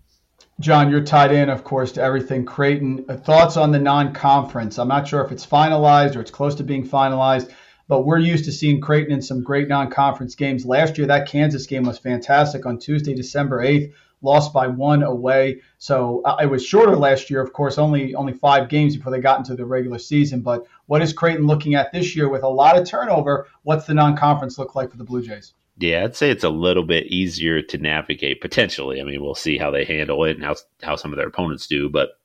John, 0.61 0.91
you're 0.91 1.03
tied 1.03 1.33
in, 1.33 1.49
of 1.49 1.65
course, 1.65 1.93
to 1.93 2.03
everything 2.03 2.45
Creighton. 2.45 3.07
Uh, 3.09 3.17
thoughts 3.17 3.57
on 3.57 3.73
the 3.73 3.79
non 3.79 4.13
conference? 4.13 4.79
I'm 4.79 4.89
not 4.89 5.09
sure 5.09 5.25
if 5.25 5.33
it's 5.33 5.47
finalized 5.47 6.17
or 6.17 6.21
it's 6.21 6.31
close 6.31 6.55
to 6.57 6.65
being 6.65 6.87
finalized, 6.87 7.51
but 7.93 8.07
we're 8.07 8.17
used 8.17 8.47
to 8.47 8.53
seeing 8.53 8.81
Creighton 8.81 9.13
in 9.13 9.21
some 9.21 9.43
great 9.43 9.69
non 9.69 9.91
conference 9.91 10.35
games. 10.35 10.65
Last 10.65 10.97
year, 10.97 11.07
that 11.09 11.29
Kansas 11.29 11.67
game 11.67 11.83
was 11.83 11.99
fantastic 11.99 12.65
on 12.65 12.79
Tuesday, 12.79 13.13
December 13.13 13.63
8th, 13.63 13.93
lost 14.23 14.51
by 14.55 14.67
one 14.67 15.03
away. 15.03 15.61
So 15.77 16.23
uh, 16.25 16.39
it 16.41 16.47
was 16.47 16.65
shorter 16.65 16.97
last 16.97 17.29
year, 17.29 17.43
of 17.43 17.53
course, 17.53 17.77
only 17.77 18.15
only 18.15 18.33
five 18.33 18.71
games 18.71 18.97
before 18.97 19.13
they 19.13 19.21
got 19.21 19.41
into 19.41 19.55
the 19.55 19.67
regular 19.67 19.99
season. 19.99 20.41
But 20.41 20.65
what 20.87 21.03
is 21.03 21.13
Creighton 21.13 21.47
looking 21.47 21.75
at 21.75 21.93
this 21.93 22.17
year 22.17 22.31
with 22.31 22.45
a 22.45 22.49
lot 22.49 22.79
of 22.79 22.89
turnover? 22.89 23.47
What's 23.65 23.85
the 23.85 23.93
non 23.93 24.17
conference 24.17 24.57
look 24.57 24.75
like 24.75 24.91
for 24.91 24.97
the 24.97 25.05
Blue 25.05 25.21
Jays? 25.21 25.53
Yeah, 25.77 26.05
I'd 26.05 26.17
say 26.17 26.31
it's 26.31 26.45
a 26.45 26.49
little 26.49 26.85
bit 26.85 27.09
easier 27.09 27.61
to 27.61 27.77
navigate 27.77 28.41
potentially. 28.41 29.03
I 29.03 29.05
mean, 29.05 29.23
we'll 29.23 29.35
see 29.35 29.59
how 29.59 29.71
they 29.71 29.85
handle 29.85 30.25
it 30.25 30.37
and 30.37 30.45
how 30.47 30.57
how 30.83 30.97
some 30.97 31.13
of 31.13 31.19
their 31.19 31.29
opponents 31.29 31.67
do. 31.67 31.91
But 31.91 32.19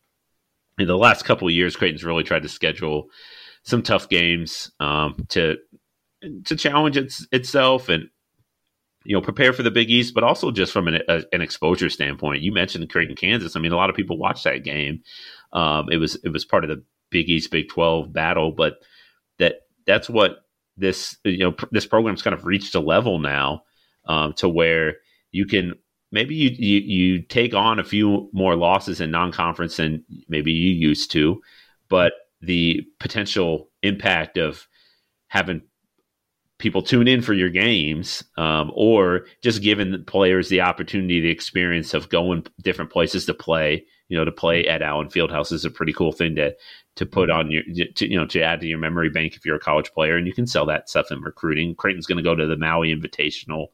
in 0.79 0.87
the 0.87 0.97
last 0.97 1.25
couple 1.25 1.49
of 1.49 1.53
years, 1.53 1.75
Creighton's 1.75 2.05
really 2.05 2.23
tried 2.23 2.43
to 2.43 2.49
schedule 2.49 3.09
some 3.67 3.83
tough 3.83 4.07
games 4.07 4.71
um, 4.79 5.25
to 5.27 5.57
to 6.45 6.55
challenge 6.55 6.95
its, 6.95 7.27
itself 7.33 7.89
and 7.89 8.09
you 9.03 9.13
know 9.13 9.21
prepare 9.21 9.51
for 9.51 9.61
the 9.61 9.69
Big 9.69 9.91
East, 9.91 10.13
but 10.13 10.23
also 10.23 10.51
just 10.51 10.71
from 10.71 10.87
an, 10.87 11.01
a, 11.09 11.23
an 11.33 11.41
exposure 11.41 11.89
standpoint. 11.89 12.41
You 12.41 12.53
mentioned 12.53 12.89
Creighton, 12.89 13.17
Kansas. 13.17 13.57
I 13.57 13.59
mean, 13.59 13.73
a 13.73 13.75
lot 13.75 13.89
of 13.89 13.95
people 13.95 14.17
watched 14.17 14.45
that 14.45 14.63
game. 14.63 15.03
Um, 15.51 15.89
it 15.91 15.97
was 15.97 16.15
it 16.23 16.29
was 16.29 16.45
part 16.45 16.63
of 16.63 16.69
the 16.69 16.81
Big 17.09 17.29
East 17.29 17.51
Big 17.51 17.67
Twelve 17.67 18.13
battle, 18.13 18.53
but 18.53 18.75
that 19.37 19.63
that's 19.85 20.09
what 20.09 20.45
this 20.77 21.17
you 21.25 21.39
know 21.39 21.51
pr- 21.51 21.65
this 21.71 21.85
program's 21.85 22.21
kind 22.21 22.33
of 22.33 22.45
reached 22.45 22.73
a 22.73 22.79
level 22.79 23.19
now 23.19 23.63
um, 24.05 24.31
to 24.33 24.47
where 24.47 24.95
you 25.33 25.45
can 25.45 25.73
maybe 26.13 26.35
you, 26.35 26.51
you 26.51 26.79
you 26.79 27.21
take 27.21 27.53
on 27.53 27.79
a 27.79 27.83
few 27.83 28.29
more 28.31 28.55
losses 28.55 29.01
in 29.01 29.11
non-conference 29.11 29.75
than 29.75 30.05
maybe 30.29 30.53
you 30.53 30.71
used 30.71 31.11
to, 31.11 31.41
but 31.89 32.13
the 32.41 32.85
potential 32.99 33.69
impact 33.83 34.37
of 34.37 34.67
having 35.27 35.61
people 36.59 36.81
tune 36.81 37.07
in 37.07 37.21
for 37.21 37.33
your 37.33 37.49
games 37.49 38.23
um, 38.37 38.71
or 38.73 39.25
just 39.43 39.61
giving 39.61 40.03
players 40.05 40.49
the 40.49 40.61
opportunity 40.61 41.19
the 41.19 41.29
experience 41.29 41.93
of 41.93 42.09
going 42.09 42.45
different 42.61 42.91
places 42.91 43.25
to 43.25 43.33
play 43.33 43.85
you 44.07 44.17
know 44.17 44.25
to 44.25 44.31
play 44.31 44.65
at 44.65 44.81
allen 44.81 45.07
fieldhouse 45.07 45.51
is 45.51 45.65
a 45.65 45.69
pretty 45.69 45.93
cool 45.93 46.11
thing 46.11 46.35
to 46.35 46.55
to 46.97 47.05
put 47.05 47.29
on 47.29 47.49
your 47.51 47.63
to, 47.95 48.09
you 48.09 48.17
know 48.17 48.25
to 48.25 48.41
add 48.41 48.59
to 48.59 48.67
your 48.67 48.79
memory 48.79 49.09
bank 49.09 49.35
if 49.35 49.45
you're 49.45 49.55
a 49.55 49.59
college 49.59 49.91
player 49.93 50.17
and 50.17 50.27
you 50.27 50.33
can 50.33 50.47
sell 50.47 50.65
that 50.65 50.89
stuff 50.89 51.11
in 51.11 51.21
recruiting. 51.21 51.75
Creighton's 51.75 52.07
going 52.07 52.17
to 52.17 52.23
go 52.23 52.35
to 52.35 52.47
the 52.47 52.57
maui 52.57 52.93
invitational 52.93 53.67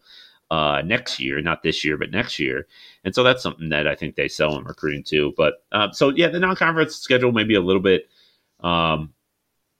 uh, 0.52 0.82
next 0.86 1.20
year 1.20 1.42
not 1.42 1.64
this 1.64 1.84
year 1.84 1.98
but 1.98 2.12
next 2.12 2.38
year. 2.38 2.68
And 3.04 3.16
so 3.16 3.24
that's 3.24 3.42
something 3.42 3.70
that 3.70 3.88
i 3.88 3.96
think 3.96 4.16
they 4.16 4.28
sell 4.28 4.58
in 4.58 4.66
recruiting 4.66 5.04
too. 5.04 5.34
But 5.36 5.64
uh, 5.72 5.92
so 5.92 6.10
yeah 6.10 6.28
the 6.28 6.40
non-conference 6.40 6.96
schedule 6.96 7.32
may 7.32 7.46
be 7.46 7.56
a 7.56 7.62
little 7.62 7.82
bit 7.82 8.10
um, 8.64 9.14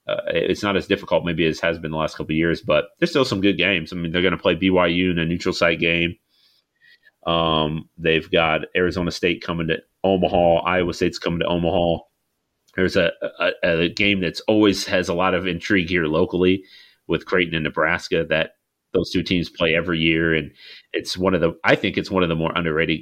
uh, 0.06 0.20
it's 0.28 0.62
not 0.62 0.76
as 0.76 0.86
difficult 0.86 1.24
maybe 1.24 1.46
as 1.46 1.60
has 1.60 1.78
been 1.78 1.90
the 1.90 1.96
last 1.96 2.16
couple 2.16 2.32
of 2.32 2.36
years 2.36 2.60
but 2.60 2.88
there's 2.98 3.10
still 3.10 3.24
some 3.24 3.40
good 3.40 3.58
games. 3.58 3.92
I 3.92 3.96
mean 3.96 4.12
they're 4.12 4.22
going 4.22 4.36
to 4.36 4.38
play 4.38 4.56
byu 4.56 5.10
in 5.10 5.18
a 5.18 5.24
neutral 5.24 5.54
site 5.54 5.80
game. 5.80 6.16
Um, 7.26 7.88
they've 7.96 8.30
got 8.30 8.62
arizona 8.76 9.10
state 9.10 9.42
coming 9.42 9.68
to 9.68 9.78
omaha. 10.02 10.60
Iowa 10.60 10.92
state's 10.92 11.18
coming 11.18 11.40
to 11.40 11.46
omaha. 11.46 12.02
There's 12.76 12.96
a, 12.96 13.12
a, 13.38 13.52
a, 13.62 13.88
game 13.88 14.20
that's 14.20 14.40
always 14.40 14.84
has 14.86 15.08
a 15.08 15.14
lot 15.14 15.34
of 15.34 15.46
intrigue 15.46 15.88
here 15.88 16.06
locally 16.06 16.64
with 17.06 17.24
Creighton 17.24 17.54
and 17.54 17.64
Nebraska 17.64 18.26
that 18.28 18.56
those 18.92 19.10
two 19.10 19.22
teams 19.22 19.50
play 19.50 19.74
every 19.74 19.98
year, 19.98 20.34
and 20.34 20.50
it's 20.92 21.18
one 21.18 21.34
of 21.34 21.40
the 21.40 21.52
I 21.64 21.76
think 21.76 21.98
it's 21.98 22.10
one 22.10 22.22
of 22.22 22.28
the 22.28 22.34
more 22.34 22.52
underrated 22.54 23.00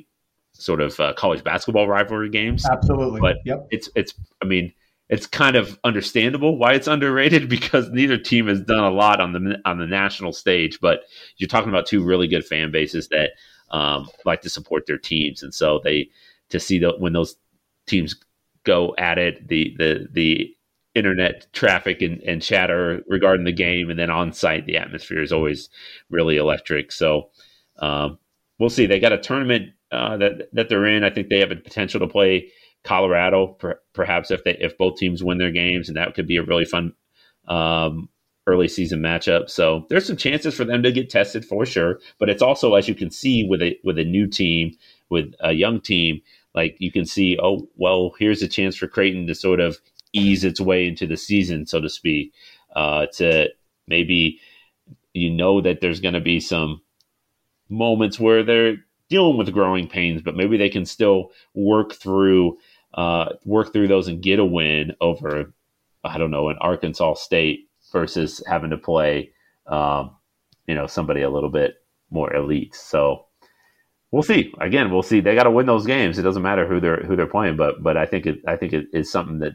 sort 0.54 0.80
of 0.80 0.98
uh, 1.00 1.14
college 1.14 1.44
basketball 1.44 1.88
rivalry 1.88 2.30
games. 2.30 2.64
Absolutely, 2.68 3.20
but 3.20 3.36
yep. 3.44 3.66
it's 3.70 3.88
it's 3.94 4.14
I 4.42 4.46
mean 4.46 4.72
it's 5.12 5.26
kind 5.26 5.56
of 5.56 5.78
understandable 5.84 6.56
why 6.56 6.72
it's 6.72 6.86
underrated 6.86 7.46
because 7.48 7.90
neither 7.90 8.16
team 8.16 8.46
has 8.48 8.62
done 8.62 8.82
a 8.82 8.90
lot 8.90 9.20
on 9.20 9.32
the 9.32 9.60
on 9.66 9.78
the 9.78 9.86
national 9.86 10.32
stage. 10.32 10.80
But 10.80 11.02
you're 11.36 11.48
talking 11.48 11.68
about 11.68 11.86
two 11.86 12.02
really 12.02 12.26
good 12.26 12.46
fan 12.46 12.72
bases 12.72 13.08
that 13.08 13.32
um, 13.70 14.08
like 14.24 14.40
to 14.40 14.50
support 14.50 14.86
their 14.86 14.98
teams, 14.98 15.42
and 15.42 15.54
so 15.54 15.80
they 15.84 16.08
to 16.48 16.58
see 16.58 16.78
that 16.80 16.98
when 16.98 17.12
those 17.12 17.36
teams 17.86 18.16
go 18.64 18.94
at 18.96 19.18
it, 19.18 19.46
the 19.46 19.76
the 19.78 20.08
the 20.10 20.56
internet 20.94 21.46
traffic 21.52 22.00
and, 22.00 22.22
and 22.22 22.42
chatter 22.42 23.02
regarding 23.06 23.44
the 23.44 23.52
game, 23.52 23.90
and 23.90 23.98
then 23.98 24.10
on 24.10 24.32
site, 24.32 24.64
the 24.64 24.78
atmosphere 24.78 25.22
is 25.22 25.32
always 25.32 25.68
really 26.08 26.38
electric. 26.38 26.90
So 26.90 27.28
um, 27.80 28.18
we'll 28.58 28.70
see. 28.70 28.86
They 28.86 28.98
got 28.98 29.12
a 29.12 29.18
tournament 29.18 29.74
uh, 29.90 30.16
that 30.16 30.48
that 30.54 30.70
they're 30.70 30.86
in. 30.86 31.04
I 31.04 31.10
think 31.10 31.28
they 31.28 31.40
have 31.40 31.50
a 31.50 31.56
potential 31.56 32.00
to 32.00 32.06
play 32.06 32.50
Colorado, 32.84 33.48
per, 33.48 33.78
perhaps 33.92 34.30
if 34.30 34.44
they 34.44 34.56
if 34.58 34.76
both 34.76 34.96
teams 34.96 35.22
win 35.22 35.38
their 35.38 35.52
games, 35.52 35.88
and 35.88 35.96
that 35.96 36.14
could 36.14 36.26
be 36.26 36.36
a 36.36 36.42
really 36.42 36.64
fun 36.64 36.92
um, 37.48 38.08
early 38.46 38.68
season 38.68 39.00
matchup. 39.00 39.48
So 39.48 39.86
there's 39.88 40.06
some 40.06 40.16
chances 40.16 40.54
for 40.54 40.64
them 40.64 40.82
to 40.82 40.92
get 40.92 41.10
tested 41.10 41.44
for 41.44 41.64
sure. 41.64 42.00
But 42.18 42.28
it's 42.28 42.42
also, 42.42 42.74
as 42.74 42.88
you 42.88 42.94
can 42.94 43.10
see, 43.10 43.46
with 43.48 43.62
a 43.62 43.78
with 43.84 43.98
a 43.98 44.04
new 44.04 44.26
team, 44.26 44.76
with 45.10 45.32
a 45.40 45.52
young 45.52 45.80
team, 45.80 46.20
like 46.54 46.76
you 46.78 46.90
can 46.90 47.06
see, 47.06 47.38
oh 47.42 47.68
well, 47.76 48.12
here's 48.18 48.42
a 48.42 48.48
chance 48.48 48.76
for 48.76 48.88
Creighton 48.88 49.26
to 49.26 49.34
sort 49.34 49.60
of 49.60 49.78
ease 50.12 50.44
its 50.44 50.60
way 50.60 50.86
into 50.86 51.06
the 51.06 51.16
season, 51.16 51.66
so 51.66 51.80
to 51.80 51.88
speak. 51.88 52.32
Uh, 52.74 53.06
to 53.14 53.48
maybe 53.86 54.40
you 55.14 55.30
know 55.30 55.60
that 55.60 55.80
there's 55.80 56.00
going 56.00 56.14
to 56.14 56.20
be 56.20 56.40
some 56.40 56.80
moments 57.68 58.18
where 58.18 58.42
they're 58.42 58.76
dealing 59.08 59.36
with 59.36 59.52
growing 59.52 59.86
pains, 59.86 60.22
but 60.22 60.34
maybe 60.34 60.56
they 60.56 60.70
can 60.70 60.86
still 60.86 61.30
work 61.54 61.92
through 61.92 62.56
uh, 62.94 63.30
work 63.44 63.72
through 63.72 63.88
those 63.88 64.08
and 64.08 64.22
get 64.22 64.38
a 64.38 64.44
win 64.44 64.92
over, 65.00 65.52
I 66.04 66.18
don't 66.18 66.30
know, 66.30 66.48
an 66.48 66.56
Arkansas 66.60 67.14
State 67.14 67.68
versus 67.92 68.42
having 68.46 68.70
to 68.70 68.78
play, 68.78 69.32
um, 69.66 70.16
you 70.66 70.74
know, 70.74 70.86
somebody 70.86 71.22
a 71.22 71.30
little 71.30 71.50
bit 71.50 71.76
more 72.10 72.34
elite. 72.34 72.74
So 72.74 73.26
we'll 74.10 74.22
see. 74.22 74.52
Again, 74.60 74.90
we'll 74.90 75.02
see. 75.02 75.20
They 75.20 75.34
got 75.34 75.44
to 75.44 75.50
win 75.50 75.66
those 75.66 75.86
games. 75.86 76.18
It 76.18 76.22
doesn't 76.22 76.42
matter 76.42 76.66
who 76.66 76.80
they're 76.80 77.02
who 77.02 77.16
they're 77.16 77.26
playing, 77.26 77.56
but 77.56 77.82
but 77.82 77.96
I 77.96 78.06
think 78.06 78.26
it, 78.26 78.38
I 78.46 78.56
think 78.56 78.72
it 78.72 78.86
is 78.92 79.10
something 79.10 79.38
that 79.40 79.52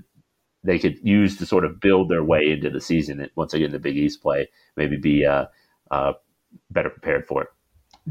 they 0.63 0.79
could 0.79 0.97
use 1.01 1.37
to 1.37 1.45
sort 1.45 1.63
of 1.63 1.79
build 1.79 2.09
their 2.09 2.23
way 2.23 2.51
into 2.51 2.69
the 2.69 2.81
season. 2.81 3.29
Once 3.35 3.51
they 3.51 3.59
get 3.59 3.67
into 3.67 3.79
Big 3.79 3.97
East 3.97 4.21
play, 4.21 4.49
maybe 4.75 4.97
be 4.97 5.25
uh, 5.25 5.45
uh, 5.91 6.13
better 6.71 6.89
prepared 6.89 7.25
for 7.27 7.43
it. 7.43 7.49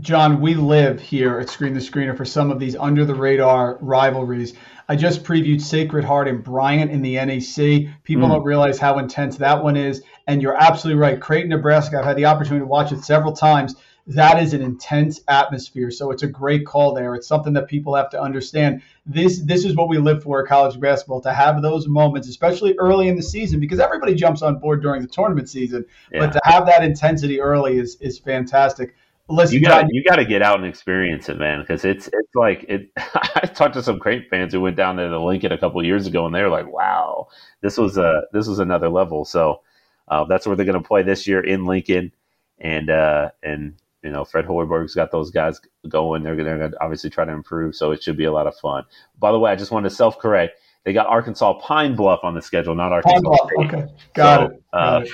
John, 0.00 0.42
we 0.42 0.54
live 0.54 1.00
here 1.00 1.38
at 1.38 1.48
Screen 1.48 1.72
the 1.72 1.80
Screener 1.80 2.14
for 2.14 2.26
some 2.26 2.50
of 2.50 2.58
these 2.58 2.76
under 2.76 3.06
the 3.06 3.14
radar 3.14 3.78
rivalries. 3.80 4.52
I 4.90 4.94
just 4.94 5.24
previewed 5.24 5.60
Sacred 5.60 6.04
Heart 6.04 6.28
and 6.28 6.44
Bryant 6.44 6.90
in 6.90 7.00
the 7.00 7.14
NEC. 7.14 7.88
People 8.04 8.28
mm. 8.28 8.32
don't 8.32 8.44
realize 8.44 8.78
how 8.78 8.98
intense 8.98 9.38
that 9.38 9.64
one 9.64 9.74
is. 9.74 10.02
And 10.26 10.42
you're 10.42 10.56
absolutely 10.56 11.00
right. 11.00 11.18
Creighton, 11.18 11.48
Nebraska, 11.48 11.98
I've 11.98 12.04
had 12.04 12.16
the 12.16 12.26
opportunity 12.26 12.60
to 12.60 12.66
watch 12.66 12.92
it 12.92 13.04
several 13.04 13.32
times. 13.32 13.74
That 14.06 14.40
is 14.40 14.52
an 14.52 14.60
intense 14.60 15.20
atmosphere. 15.28 15.90
So 15.90 16.10
it's 16.10 16.22
a 16.22 16.28
great 16.28 16.66
call 16.66 16.92
there. 16.92 17.14
It's 17.14 17.26
something 17.26 17.54
that 17.54 17.66
people 17.66 17.94
have 17.94 18.10
to 18.10 18.20
understand. 18.20 18.82
This 19.06 19.40
this 19.40 19.64
is 19.64 19.74
what 19.74 19.88
we 19.88 19.98
live 19.98 20.22
for 20.22 20.42
at 20.42 20.48
college 20.48 20.78
basketball 20.78 21.22
to 21.22 21.32
have 21.32 21.62
those 21.62 21.88
moments, 21.88 22.28
especially 22.28 22.76
early 22.78 23.08
in 23.08 23.16
the 23.16 23.22
season, 23.22 23.58
because 23.58 23.80
everybody 23.80 24.14
jumps 24.14 24.42
on 24.42 24.58
board 24.58 24.82
during 24.82 25.02
the 25.02 25.08
tournament 25.08 25.48
season. 25.48 25.84
Yeah. 26.12 26.20
But 26.20 26.32
to 26.34 26.40
have 26.44 26.66
that 26.66 26.84
intensity 26.84 27.40
early 27.40 27.78
is 27.78 27.96
is 28.00 28.18
fantastic. 28.18 28.94
Listen, 29.28 29.56
you 29.56 29.62
got 29.64 29.86
you 29.90 30.04
got 30.04 30.16
to 30.16 30.24
get 30.24 30.42
out 30.42 30.60
and 30.60 30.68
experience 30.68 31.28
it, 31.28 31.38
man, 31.38 31.60
because 31.60 31.84
it's 31.84 32.06
it's 32.06 32.34
like 32.36 32.64
it. 32.68 32.90
I 32.96 33.46
talked 33.52 33.74
to 33.74 33.82
some 33.82 33.98
Creighton 33.98 34.28
fans 34.30 34.52
who 34.52 34.60
went 34.60 34.76
down 34.76 34.96
there 34.96 35.08
to 35.08 35.18
Lincoln 35.18 35.50
a 35.50 35.58
couple 35.58 35.84
years 35.84 36.06
ago, 36.06 36.26
and 36.26 36.34
they 36.34 36.42
were 36.42 36.48
like, 36.48 36.72
"Wow, 36.72 37.28
this 37.60 37.76
was 37.76 37.98
a 37.98 38.22
this 38.32 38.46
was 38.46 38.60
another 38.60 38.88
level." 38.88 39.24
So 39.24 39.62
uh, 40.06 40.24
that's 40.26 40.46
where 40.46 40.54
they're 40.54 40.64
going 40.66 40.80
to 40.80 40.86
play 40.86 41.02
this 41.02 41.26
year 41.26 41.40
in 41.40 41.64
Lincoln, 41.66 42.12
and 42.60 42.88
uh, 42.88 43.30
and 43.42 43.74
you 44.04 44.10
know 44.10 44.24
Fred 44.24 44.44
Hoiberg's 44.46 44.94
got 44.94 45.10
those 45.10 45.32
guys 45.32 45.60
going. 45.88 46.22
They're 46.22 46.36
going 46.36 46.70
to 46.70 46.72
obviously 46.80 47.10
try 47.10 47.24
to 47.24 47.32
improve, 47.32 47.74
so 47.74 47.90
it 47.90 48.04
should 48.04 48.16
be 48.16 48.26
a 48.26 48.32
lot 48.32 48.46
of 48.46 48.56
fun. 48.56 48.84
By 49.18 49.32
the 49.32 49.40
way, 49.40 49.50
I 49.50 49.56
just 49.56 49.72
wanted 49.72 49.88
to 49.88 49.94
self 49.96 50.20
correct. 50.20 50.56
They 50.86 50.92
got 50.92 51.08
Arkansas 51.08 51.54
Pine 51.54 51.96
Bluff 51.96 52.20
on 52.22 52.32
the 52.32 52.40
schedule, 52.40 52.76
not 52.76 52.92
Arkansas 52.92 53.14
Pine 53.14 53.22
Bluff. 53.24 53.40
State. 53.40 53.74
Okay, 53.74 53.92
got, 54.14 54.38
so, 54.38 54.54
it. 54.54 54.62
got 54.72 55.02
uh, 55.02 55.04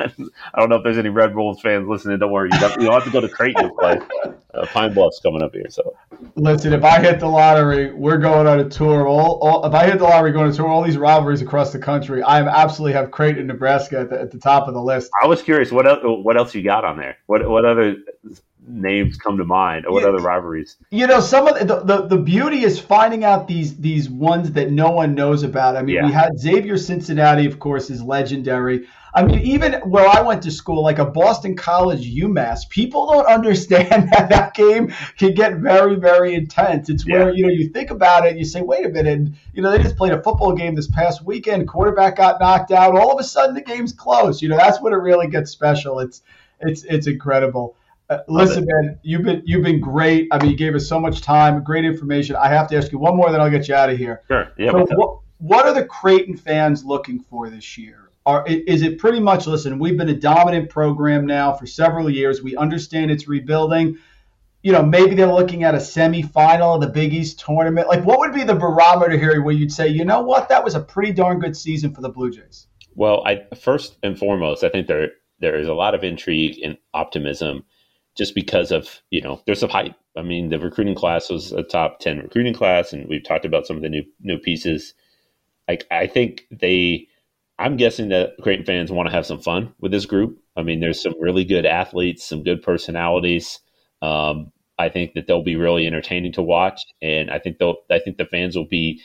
it. 0.00 0.12
I 0.54 0.58
don't 0.58 0.68
know 0.68 0.74
if 0.74 0.82
there's 0.82 0.98
any 0.98 1.10
Red 1.10 1.32
Bulls 1.32 1.60
fans 1.60 1.86
listening. 1.86 2.18
Don't 2.18 2.32
worry, 2.32 2.50
you 2.52 2.58
don't, 2.58 2.80
you 2.80 2.86
don't 2.86 2.94
have 2.94 3.04
to 3.04 3.10
go 3.10 3.20
to 3.20 3.28
Creighton 3.28 3.68
to 3.68 3.70
play. 3.72 4.00
Uh, 4.52 4.66
Pine 4.66 4.92
Bluff's 4.92 5.20
coming 5.20 5.40
up 5.40 5.54
here. 5.54 5.70
So 5.70 5.96
listen, 6.34 6.72
if 6.72 6.82
I 6.82 7.00
hit 7.00 7.20
the 7.20 7.28
lottery, 7.28 7.94
we're 7.94 8.18
going 8.18 8.48
on 8.48 8.58
a 8.58 8.68
tour. 8.68 9.06
All, 9.06 9.38
all 9.38 9.64
if 9.64 9.72
I 9.72 9.86
hit 9.86 9.98
the 9.98 10.04
lottery, 10.04 10.32
going 10.32 10.50
to 10.50 10.56
tour 10.56 10.66
all 10.66 10.82
these 10.82 10.98
rivalries 10.98 11.40
across 11.40 11.72
the 11.72 11.78
country. 11.78 12.20
I 12.24 12.42
absolutely 12.42 12.94
have 12.94 13.12
Creighton, 13.12 13.46
Nebraska 13.46 14.00
at 14.00 14.10
the, 14.10 14.20
at 14.20 14.32
the 14.32 14.38
top 14.38 14.66
of 14.66 14.74
the 14.74 14.82
list. 14.82 15.08
I 15.22 15.28
was 15.28 15.40
curious, 15.40 15.70
what 15.70 15.86
else, 15.86 16.00
what 16.02 16.36
else 16.36 16.52
you 16.52 16.64
got 16.64 16.84
on 16.84 16.98
there? 16.98 17.18
What 17.26 17.48
what 17.48 17.64
other 17.64 17.94
names 18.72 19.16
come 19.16 19.38
to 19.38 19.44
mind? 19.44 19.86
Or 19.86 19.92
what 19.92 20.02
yeah. 20.02 20.08
other 20.08 20.18
rivalries? 20.18 20.76
You 20.90 21.06
know 21.06 21.20
some 21.20 21.46
of 21.46 21.66
the, 21.66 21.80
the, 21.80 22.06
the 22.06 22.16
beauty 22.16 22.64
is 22.64 22.78
finding 22.78 23.24
out 23.24 23.46
these 23.46 23.76
these 23.76 24.08
ones 24.08 24.52
that 24.52 24.70
no 24.70 24.90
one 24.90 25.14
knows 25.14 25.42
about. 25.42 25.76
I 25.76 25.82
mean 25.82 25.96
yeah. 25.96 26.06
we 26.06 26.12
had 26.12 26.38
xavier 26.38 26.78
cincinnati 26.78 27.46
of 27.46 27.58
course 27.58 27.90
is 27.90 28.02
legendary. 28.02 28.86
I 29.14 29.22
mean 29.24 29.40
even 29.40 29.74
where 29.82 30.08
i 30.08 30.22
went 30.22 30.42
to 30.44 30.50
school 30.50 30.82
like 30.82 30.98
a 30.98 31.04
boston 31.04 31.54
college 31.54 32.10
umass 32.16 32.66
people 32.70 33.12
don't 33.12 33.26
understand 33.26 34.08
that 34.12 34.30
that 34.30 34.54
game 34.54 34.94
can 35.18 35.34
get 35.34 35.56
very 35.56 35.96
very 35.96 36.34
intense. 36.34 36.88
It's 36.88 37.06
yeah. 37.06 37.18
where 37.18 37.34
you 37.34 37.46
know 37.46 37.52
you 37.52 37.68
think 37.68 37.90
about 37.90 38.26
it 38.26 38.36
you 38.36 38.44
say 38.44 38.62
wait 38.62 38.86
a 38.86 38.88
minute 38.88 39.28
you 39.52 39.62
know 39.62 39.70
they 39.70 39.82
just 39.82 39.96
played 39.96 40.12
a 40.12 40.22
football 40.22 40.54
game 40.54 40.74
this 40.74 40.88
past 40.88 41.24
weekend 41.24 41.68
quarterback 41.68 42.16
got 42.16 42.40
knocked 42.40 42.72
out 42.72 42.96
all 42.96 43.12
of 43.12 43.20
a 43.20 43.24
sudden 43.24 43.54
the 43.54 43.60
game's 43.60 43.92
close. 43.92 44.40
You 44.40 44.48
know 44.48 44.56
that's 44.56 44.80
when 44.80 44.92
it 44.92 44.96
really 44.96 45.28
gets 45.28 45.50
special. 45.50 46.00
It's 46.00 46.22
it's 46.60 46.84
it's 46.84 47.06
incredible 47.06 47.76
uh, 48.12 48.22
listen, 48.28 48.64
man, 48.66 48.98
you've 49.02 49.22
been 49.22 49.42
you've 49.44 49.64
been 49.64 49.80
great. 49.80 50.28
I 50.30 50.42
mean, 50.42 50.50
you 50.50 50.56
gave 50.56 50.74
us 50.74 50.88
so 50.88 51.00
much 51.00 51.20
time, 51.20 51.62
great 51.62 51.84
information. 51.84 52.36
I 52.36 52.48
have 52.48 52.68
to 52.68 52.76
ask 52.76 52.92
you 52.92 52.98
one 52.98 53.16
more, 53.16 53.30
then 53.30 53.40
I'll 53.40 53.50
get 53.50 53.68
you 53.68 53.74
out 53.74 53.90
of 53.90 53.98
here. 53.98 54.22
Sure. 54.28 54.52
Yeah. 54.58 54.72
So 54.72 54.86
what, 54.94 55.18
what 55.38 55.66
are 55.66 55.74
the 55.74 55.84
Creighton 55.84 56.36
fans 56.36 56.84
looking 56.84 57.20
for 57.20 57.50
this 57.50 57.76
year? 57.76 58.10
Are, 58.24 58.46
is 58.46 58.82
it 58.82 58.98
pretty 58.98 59.18
much? 59.18 59.46
Listen, 59.48 59.78
we've 59.80 59.98
been 59.98 60.08
a 60.08 60.14
dominant 60.14 60.70
program 60.70 61.26
now 61.26 61.52
for 61.52 61.66
several 61.66 62.08
years. 62.08 62.42
We 62.42 62.56
understand 62.56 63.10
it's 63.10 63.26
rebuilding. 63.26 63.98
You 64.62 64.70
know, 64.70 64.82
maybe 64.84 65.16
they're 65.16 65.26
looking 65.26 65.64
at 65.64 65.74
a 65.74 65.78
semifinal 65.78 66.76
of 66.76 66.80
the 66.80 66.86
Big 66.86 67.12
East 67.12 67.40
tournament. 67.40 67.88
Like, 67.88 68.04
what 68.04 68.20
would 68.20 68.32
be 68.32 68.44
the 68.44 68.54
barometer 68.54 69.18
here 69.18 69.42
where 69.42 69.52
you'd 69.52 69.72
say, 69.72 69.88
you 69.88 70.04
know 70.04 70.22
what, 70.22 70.48
that 70.50 70.62
was 70.62 70.76
a 70.76 70.80
pretty 70.80 71.12
darn 71.12 71.40
good 71.40 71.56
season 71.56 71.92
for 71.92 72.00
the 72.00 72.08
Blue 72.08 72.30
Jays? 72.30 72.68
Well, 72.94 73.24
I 73.26 73.42
first 73.56 73.96
and 74.04 74.16
foremost, 74.16 74.62
I 74.62 74.68
think 74.68 74.86
there 74.86 75.10
there 75.40 75.58
is 75.58 75.66
a 75.66 75.74
lot 75.74 75.96
of 75.96 76.04
intrigue 76.04 76.60
and 76.62 76.78
optimism 76.94 77.64
just 78.16 78.34
because 78.34 78.70
of 78.72 79.02
you 79.10 79.20
know 79.20 79.40
there's 79.46 79.60
some 79.60 79.70
hype. 79.70 79.94
I 80.16 80.22
mean, 80.22 80.50
the 80.50 80.58
recruiting 80.58 80.94
class 80.94 81.30
was 81.30 81.52
a 81.52 81.62
top 81.62 82.00
ten 82.00 82.18
recruiting 82.18 82.54
class, 82.54 82.92
and 82.92 83.08
we've 83.08 83.24
talked 83.24 83.44
about 83.44 83.66
some 83.66 83.76
of 83.76 83.82
the 83.82 83.88
new 83.88 84.04
new 84.20 84.38
pieces. 84.38 84.94
I 85.68 85.78
I 85.90 86.06
think 86.06 86.46
they. 86.50 87.08
I'm 87.58 87.76
guessing 87.76 88.08
that 88.08 88.32
Creighton 88.42 88.64
fans 88.64 88.90
want 88.90 89.08
to 89.08 89.14
have 89.14 89.26
some 89.26 89.40
fun 89.40 89.72
with 89.78 89.92
this 89.92 90.06
group. 90.06 90.38
I 90.56 90.62
mean, 90.62 90.80
there's 90.80 91.00
some 91.00 91.14
really 91.20 91.44
good 91.44 91.64
athletes, 91.64 92.24
some 92.24 92.42
good 92.42 92.62
personalities. 92.62 93.60
Um, 94.00 94.50
I 94.78 94.88
think 94.88 95.14
that 95.14 95.26
they'll 95.26 95.44
be 95.44 95.56
really 95.56 95.86
entertaining 95.86 96.32
to 96.32 96.42
watch, 96.42 96.80
and 97.00 97.30
I 97.30 97.38
think 97.38 97.58
they'll. 97.58 97.76
I 97.90 97.98
think 97.98 98.16
the 98.16 98.26
fans 98.26 98.56
will 98.56 98.66
be. 98.66 99.00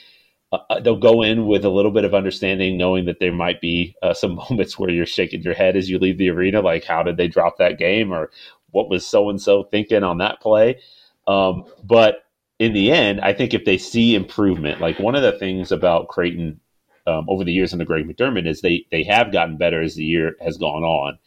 Uh, 0.50 0.58
uh 0.70 0.80
they'll 0.80 0.98
go 0.98 1.22
in 1.22 1.46
with 1.46 1.64
a 1.64 1.70
little 1.70 1.90
bit 1.90 2.04
of 2.04 2.14
understanding, 2.14 2.76
knowing 2.76 3.04
that 3.04 3.20
there 3.20 3.32
might 3.32 3.60
be 3.60 3.94
uh, 4.02 4.14
some 4.14 4.34
moments 4.50 4.78
where 4.78 4.90
you're 4.90 5.06
shaking 5.06 5.42
your 5.42 5.54
head 5.54 5.76
as 5.76 5.88
you 5.88 5.98
leave 5.98 6.18
the 6.18 6.30
arena, 6.30 6.60
like 6.60 6.84
how 6.84 7.02
did 7.02 7.16
they 7.16 7.28
drop 7.28 7.58
that 7.58 7.78
game, 7.78 8.12
or 8.12 8.30
what 8.70 8.88
was 8.88 9.06
so 9.06 9.30
and 9.30 9.40
so 9.40 9.64
thinking 9.64 10.02
on 10.02 10.18
that 10.18 10.40
play. 10.40 10.80
Um, 11.26 11.64
but 11.84 12.24
in 12.58 12.72
the 12.72 12.90
end, 12.90 13.20
I 13.20 13.32
think 13.32 13.54
if 13.54 13.64
they 13.64 13.78
see 13.78 14.14
improvement, 14.14 14.80
like 14.80 14.98
one 14.98 15.14
of 15.14 15.22
the 15.22 15.32
things 15.32 15.70
about 15.70 16.08
Creighton 16.08 16.60
um, 17.06 17.26
over 17.28 17.44
the 17.44 17.52
years 17.52 17.72
under 17.72 17.84
Greg 17.84 18.06
McDermott 18.06 18.46
is 18.46 18.60
they 18.60 18.86
they 18.90 19.04
have 19.04 19.32
gotten 19.32 19.56
better 19.56 19.80
as 19.80 19.94
the 19.94 20.04
year 20.04 20.36
has 20.40 20.56
gone 20.56 20.82
on. 20.82 21.18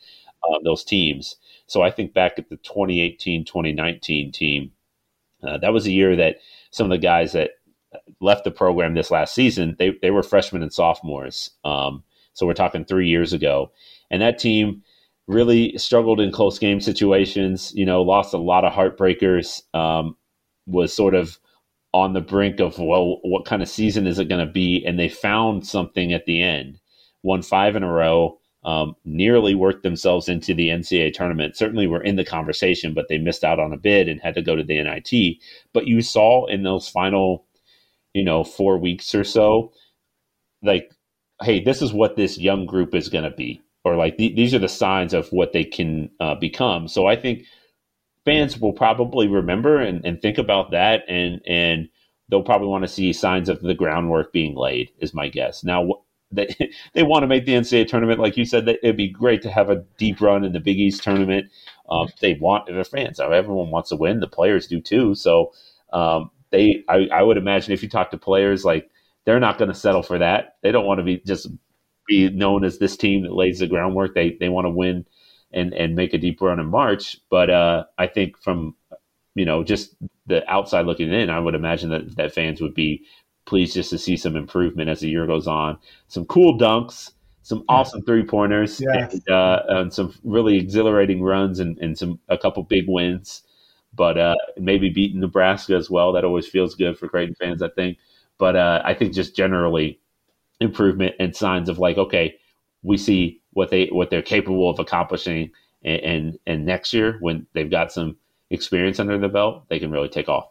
Uh, 0.43 0.58
those 0.63 0.84
teams. 0.84 1.36
So 1.67 1.84
I 1.84 1.91
think 1.91 2.15
back 2.15 2.39
at 2.39 2.49
the 2.49 2.56
2018 2.58 3.45
2019 3.45 4.32
team, 4.32 4.71
uh, 5.43 5.60
that 5.60 5.71
was 5.71 5.86
a 5.86 5.91
year 5.91 6.15
that 6.15 6.38
some 6.71 6.86
of 6.86 6.89
the 6.89 6.97
guys 6.97 7.34
that 7.34 7.51
left 8.19 8.43
the 8.43 8.51
program 8.51 8.95
this 8.95 9.12
last 9.12 9.36
season 9.36 9.75
they 9.77 9.91
they 10.01 10.10
were 10.10 10.23
freshmen 10.23 10.63
and 10.63 10.73
sophomores. 10.73 11.51
Um, 11.63 12.04
so 12.34 12.47
we're 12.47 12.56
talking 12.56 12.86
three 12.86 13.08
years 13.08 13.34
ago, 13.34 13.71
and 14.10 14.21
that 14.23 14.39
team 14.39 14.84
really 15.27 15.77
struggled 15.77 16.19
in 16.19 16.31
close 16.31 16.60
game 16.60 16.81
situations. 16.81 17.73
You 17.75 17.86
know, 17.86 18.01
lost 18.01 18.34
a 18.34 18.38
lot 18.38 18.65
of 18.65 18.73
heartbreakers. 18.73 19.62
Um, 19.75 20.17
was 20.67 20.93
sort 20.93 21.15
of 21.15 21.39
on 21.93 22.13
the 22.13 22.21
brink 22.21 22.60
of 22.60 22.79
well, 22.79 23.19
what 23.23 23.45
kind 23.45 23.62
of 23.62 23.69
season 23.69 24.07
is 24.07 24.19
it 24.19 24.29
going 24.29 24.45
to 24.45 24.51
be? 24.51 24.84
And 24.86 24.99
they 24.99 25.10
found 25.10 25.65
something 25.67 26.13
at 26.13 26.25
the 26.25 26.41
end. 26.41 26.79
Won 27.23 27.41
five 27.41 27.75
in 27.75 27.84
a 27.84 27.91
row. 27.91 28.39
um, 28.63 28.95
nearly 29.05 29.55
worked 29.55 29.84
themselves 29.84 30.29
into 30.29 30.53
the 30.53 30.69
NCAA 30.69 31.13
tournament. 31.13 31.55
Certainly 31.57 31.88
were 31.88 32.03
in 32.03 32.15
the 32.15 32.25
conversation, 32.25 32.93
but 32.93 33.07
they 33.10 33.17
missed 33.17 33.43
out 33.43 33.60
on 33.60 33.73
a 33.73 33.77
bid 33.77 34.07
and 34.07 34.21
had 34.21 34.36
to 34.36 34.41
go 34.41 34.55
to 34.55 34.63
the 34.63 34.81
NIT. 34.81 35.38
But 35.73 35.88
you 35.88 36.01
saw 36.01 36.45
in 36.45 36.63
those 36.63 36.88
final, 36.88 37.45
you 38.13 38.23
know, 38.23 38.43
four 38.43 38.77
weeks 38.77 39.15
or 39.15 39.23
so, 39.23 39.73
like, 40.63 40.91
hey, 41.43 41.62
this 41.63 41.81
is 41.81 41.93
what 41.93 42.15
this 42.15 42.38
young 42.38 42.65
group 42.65 42.95
is 42.95 43.10
going 43.10 43.25
to 43.25 43.36
be, 43.36 43.62
or 43.83 43.95
like 43.95 44.17
th- 44.17 44.35
these 44.35 44.53
are 44.53 44.59
the 44.59 44.67
signs 44.67 45.13
of 45.13 45.27
what 45.29 45.53
they 45.53 45.63
can 45.63 46.09
uh, 46.19 46.35
become. 46.35 46.87
So 46.87 47.07
I 47.07 47.15
think 47.15 47.43
fans 48.25 48.59
will 48.59 48.73
probably 48.73 49.27
remember 49.27 49.79
and, 49.79 50.05
and 50.05 50.21
think 50.21 50.37
about 50.37 50.71
that, 50.71 51.03
and 51.07 51.41
and 51.45 51.89
they'll 52.29 52.43
probably 52.43 52.67
want 52.67 52.83
to 52.83 52.87
see 52.87 53.13
signs 53.13 53.49
of 53.49 53.61
the 53.61 53.73
groundwork 53.73 54.31
being 54.31 54.55
laid. 54.55 54.91
Is 54.99 55.13
my 55.13 55.27
guess. 55.27 55.63
Now 55.63 55.89
they 56.31 56.55
they 56.93 57.03
want 57.03 57.23
to 57.23 57.27
make 57.27 57.45
the 57.45 57.53
NCAA 57.53 57.87
tournament, 57.87 58.19
like 58.19 58.37
you 58.37 58.45
said. 58.45 58.65
That 58.65 58.79
it'd 58.83 58.97
be 58.97 59.09
great 59.09 59.41
to 59.43 59.51
have 59.51 59.69
a 59.69 59.83
deep 59.97 60.21
run 60.21 60.43
in 60.43 60.53
the 60.53 60.59
Big 60.59 60.79
East 60.79 61.03
tournament. 61.03 61.47
Um, 61.89 62.07
they 62.21 62.35
want 62.35 62.67
their 62.67 62.83
fans. 62.85 63.19
Everyone 63.19 63.69
wants 63.69 63.89
to 63.89 63.97
win. 63.97 64.21
The 64.21 64.27
players 64.27 64.65
do 64.65 64.79
too. 64.79 65.13
So 65.13 65.51
um, 65.91 66.31
they, 66.51 66.83
I, 66.87 67.07
I 67.11 67.23
would 67.23 67.37
imagine, 67.37 67.73
if 67.73 67.83
you 67.83 67.89
talk 67.89 68.11
to 68.11 68.17
players, 68.17 68.63
like 68.63 68.89
they're 69.25 69.39
not 69.39 69.57
going 69.57 69.69
to 69.69 69.75
settle 69.75 70.03
for 70.03 70.17
that. 70.19 70.55
They 70.63 70.71
don't 70.71 70.85
want 70.85 70.99
to 70.99 71.03
be 71.03 71.21
just 71.25 71.47
be 72.07 72.29
known 72.29 72.63
as 72.63 72.79
this 72.79 72.97
team 72.97 73.23
that 73.23 73.33
lays 73.33 73.59
the 73.59 73.67
groundwork. 73.67 74.13
They 74.15 74.37
they 74.39 74.49
want 74.49 74.65
to 74.65 74.69
win 74.69 75.05
and 75.53 75.73
and 75.73 75.95
make 75.95 76.13
a 76.13 76.17
deep 76.17 76.41
run 76.41 76.59
in 76.59 76.67
March. 76.67 77.17
But 77.29 77.49
uh, 77.49 77.85
I 77.97 78.07
think 78.07 78.37
from 78.37 78.75
you 79.35 79.45
know 79.45 79.63
just 79.63 79.95
the 80.27 80.49
outside 80.51 80.85
looking 80.85 81.11
in, 81.11 81.29
I 81.29 81.39
would 81.39 81.55
imagine 81.55 81.89
that 81.89 82.15
that 82.17 82.33
fans 82.33 82.61
would 82.61 82.73
be 82.73 83.05
pleased 83.45 83.73
just 83.73 83.89
to 83.89 83.97
see 83.97 84.17
some 84.17 84.35
improvement 84.35 84.89
as 84.89 84.99
the 84.99 85.09
year 85.09 85.25
goes 85.25 85.47
on. 85.47 85.77
Some 86.07 86.25
cool 86.25 86.57
dunks, 86.57 87.11
some 87.43 87.63
awesome 87.67 88.03
three 88.03 88.23
pointers, 88.23 88.79
yes. 88.79 89.13
and, 89.13 89.29
uh, 89.29 89.63
and, 89.67 89.93
some 89.93 90.13
really 90.23 90.57
exhilarating 90.57 91.21
runs, 91.21 91.59
and, 91.59 91.77
and 91.79 91.97
some 91.97 92.19
a 92.29 92.37
couple 92.37 92.63
big 92.63 92.85
wins. 92.87 93.43
But 93.93 94.17
uh, 94.17 94.35
maybe 94.57 94.89
beating 94.89 95.19
Nebraska 95.19 95.75
as 95.75 95.89
well. 95.89 96.13
That 96.13 96.23
always 96.23 96.47
feels 96.47 96.75
good 96.75 96.97
for 96.97 97.09
Creighton 97.09 97.35
fans, 97.35 97.61
I 97.61 97.69
think. 97.69 97.97
But 98.37 98.55
uh, 98.55 98.81
I 98.85 98.93
think 98.93 99.13
just 99.13 99.35
generally 99.35 99.99
improvement 100.62 101.15
and 101.19 101.36
signs 101.36 101.67
of 101.67 101.80
like, 101.80 101.97
okay, 101.97 102.38
we 102.84 102.97
see 102.97 103.41
what 103.52 103.69
they 103.69 103.88
what 103.88 104.10
they're 104.10 104.21
capable 104.21 104.69
of 104.69 104.80
accomplishing, 104.80 105.52
and 105.84 106.02
and, 106.02 106.39
and 106.47 106.65
next 106.65 106.93
year 106.93 107.17
when 107.19 107.45
they've 107.54 107.71
got 107.71 107.91
some 107.91 108.17
experience 108.50 109.00
under 109.00 109.17
the 109.17 109.30
belt, 109.30 109.67
they 109.69 109.80
can 109.80 109.91
really 109.91 110.10
take 110.10 110.30
off 110.30 110.47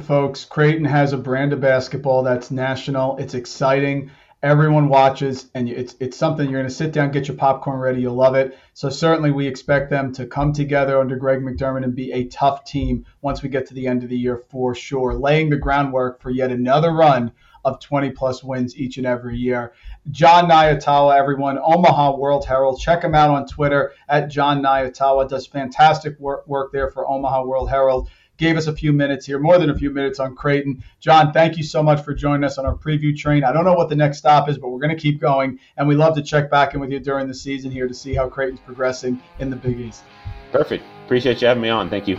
folks. 0.00 0.44
Creighton 0.44 0.84
has 0.84 1.12
a 1.12 1.18
brand 1.18 1.52
of 1.52 1.60
basketball 1.60 2.22
that's 2.22 2.50
national. 2.50 3.16
It's 3.18 3.34
exciting. 3.34 4.10
Everyone 4.42 4.88
watches, 4.88 5.50
and 5.54 5.68
it's 5.68 5.96
it's 5.98 6.16
something 6.16 6.48
you're 6.48 6.60
going 6.60 6.68
to 6.68 6.74
sit 6.74 6.92
down, 6.92 7.10
get 7.10 7.26
your 7.26 7.36
popcorn 7.36 7.80
ready. 7.80 8.02
You'll 8.02 8.14
love 8.14 8.34
it. 8.34 8.56
So 8.74 8.90
certainly, 8.90 9.30
we 9.30 9.46
expect 9.46 9.90
them 9.90 10.12
to 10.12 10.26
come 10.26 10.52
together 10.52 11.00
under 11.00 11.16
Greg 11.16 11.40
McDermott 11.40 11.84
and 11.84 11.94
be 11.94 12.12
a 12.12 12.26
tough 12.26 12.64
team 12.64 13.06
once 13.22 13.42
we 13.42 13.48
get 13.48 13.66
to 13.68 13.74
the 13.74 13.86
end 13.86 14.04
of 14.04 14.10
the 14.10 14.18
year 14.18 14.36
for 14.50 14.74
sure, 14.74 15.14
laying 15.14 15.50
the 15.50 15.56
groundwork 15.56 16.20
for 16.20 16.30
yet 16.30 16.50
another 16.52 16.92
run 16.92 17.32
of 17.66 17.80
20 17.80 18.10
plus 18.12 18.44
wins 18.44 18.76
each 18.76 18.96
and 18.96 19.06
every 19.06 19.36
year. 19.36 19.72
Jon 20.12 20.48
Nyatawa, 20.48 21.18
everyone, 21.18 21.58
Omaha 21.58 22.16
World 22.16 22.46
Herald. 22.46 22.80
Check 22.80 23.02
him 23.02 23.14
out 23.14 23.30
on 23.30 23.46
Twitter 23.46 23.92
at 24.08 24.30
Jon 24.30 24.62
Nyatawa. 24.62 25.28
Does 25.28 25.46
fantastic 25.46 26.18
work, 26.20 26.46
work 26.46 26.72
there 26.72 26.90
for 26.90 27.06
Omaha 27.08 27.44
World 27.44 27.68
Herald 27.68 28.08
gave 28.36 28.58
us 28.58 28.66
a 28.66 28.72
few 28.72 28.92
minutes 28.92 29.24
here, 29.24 29.38
more 29.38 29.58
than 29.58 29.70
a 29.70 29.74
few 29.74 29.90
minutes 29.90 30.20
on 30.20 30.36
Creighton. 30.36 30.84
John, 31.00 31.32
thank 31.32 31.56
you 31.56 31.64
so 31.64 31.82
much 31.82 32.04
for 32.04 32.14
joining 32.14 32.44
us 32.44 32.58
on 32.58 32.66
our 32.66 32.74
preview 32.74 33.16
train. 33.16 33.44
I 33.44 33.52
don't 33.52 33.64
know 33.64 33.72
what 33.72 33.88
the 33.88 33.96
next 33.96 34.18
stop 34.18 34.48
is, 34.50 34.58
but 34.58 34.68
we're 34.68 34.78
going 34.78 34.94
to 34.94 35.00
keep 35.00 35.20
going. 35.20 35.58
And 35.78 35.88
we 35.88 35.94
love 35.94 36.14
to 36.16 36.22
check 36.22 36.50
back 36.50 36.74
in 36.74 36.80
with 36.80 36.90
you 36.90 37.00
during 37.00 37.28
the 37.28 37.34
season 37.34 37.70
here 37.70 37.88
to 37.88 37.94
see 37.94 38.14
how 38.14 38.28
Creighton's 38.28 38.60
progressing 38.60 39.22
in 39.38 39.48
the 39.48 39.56
Big 39.56 39.80
East. 39.80 40.02
Perfect. 40.52 40.84
Appreciate 41.06 41.40
you 41.40 41.48
having 41.48 41.62
me 41.62 41.70
on. 41.70 41.88
Thank 41.88 42.06
you. 42.06 42.18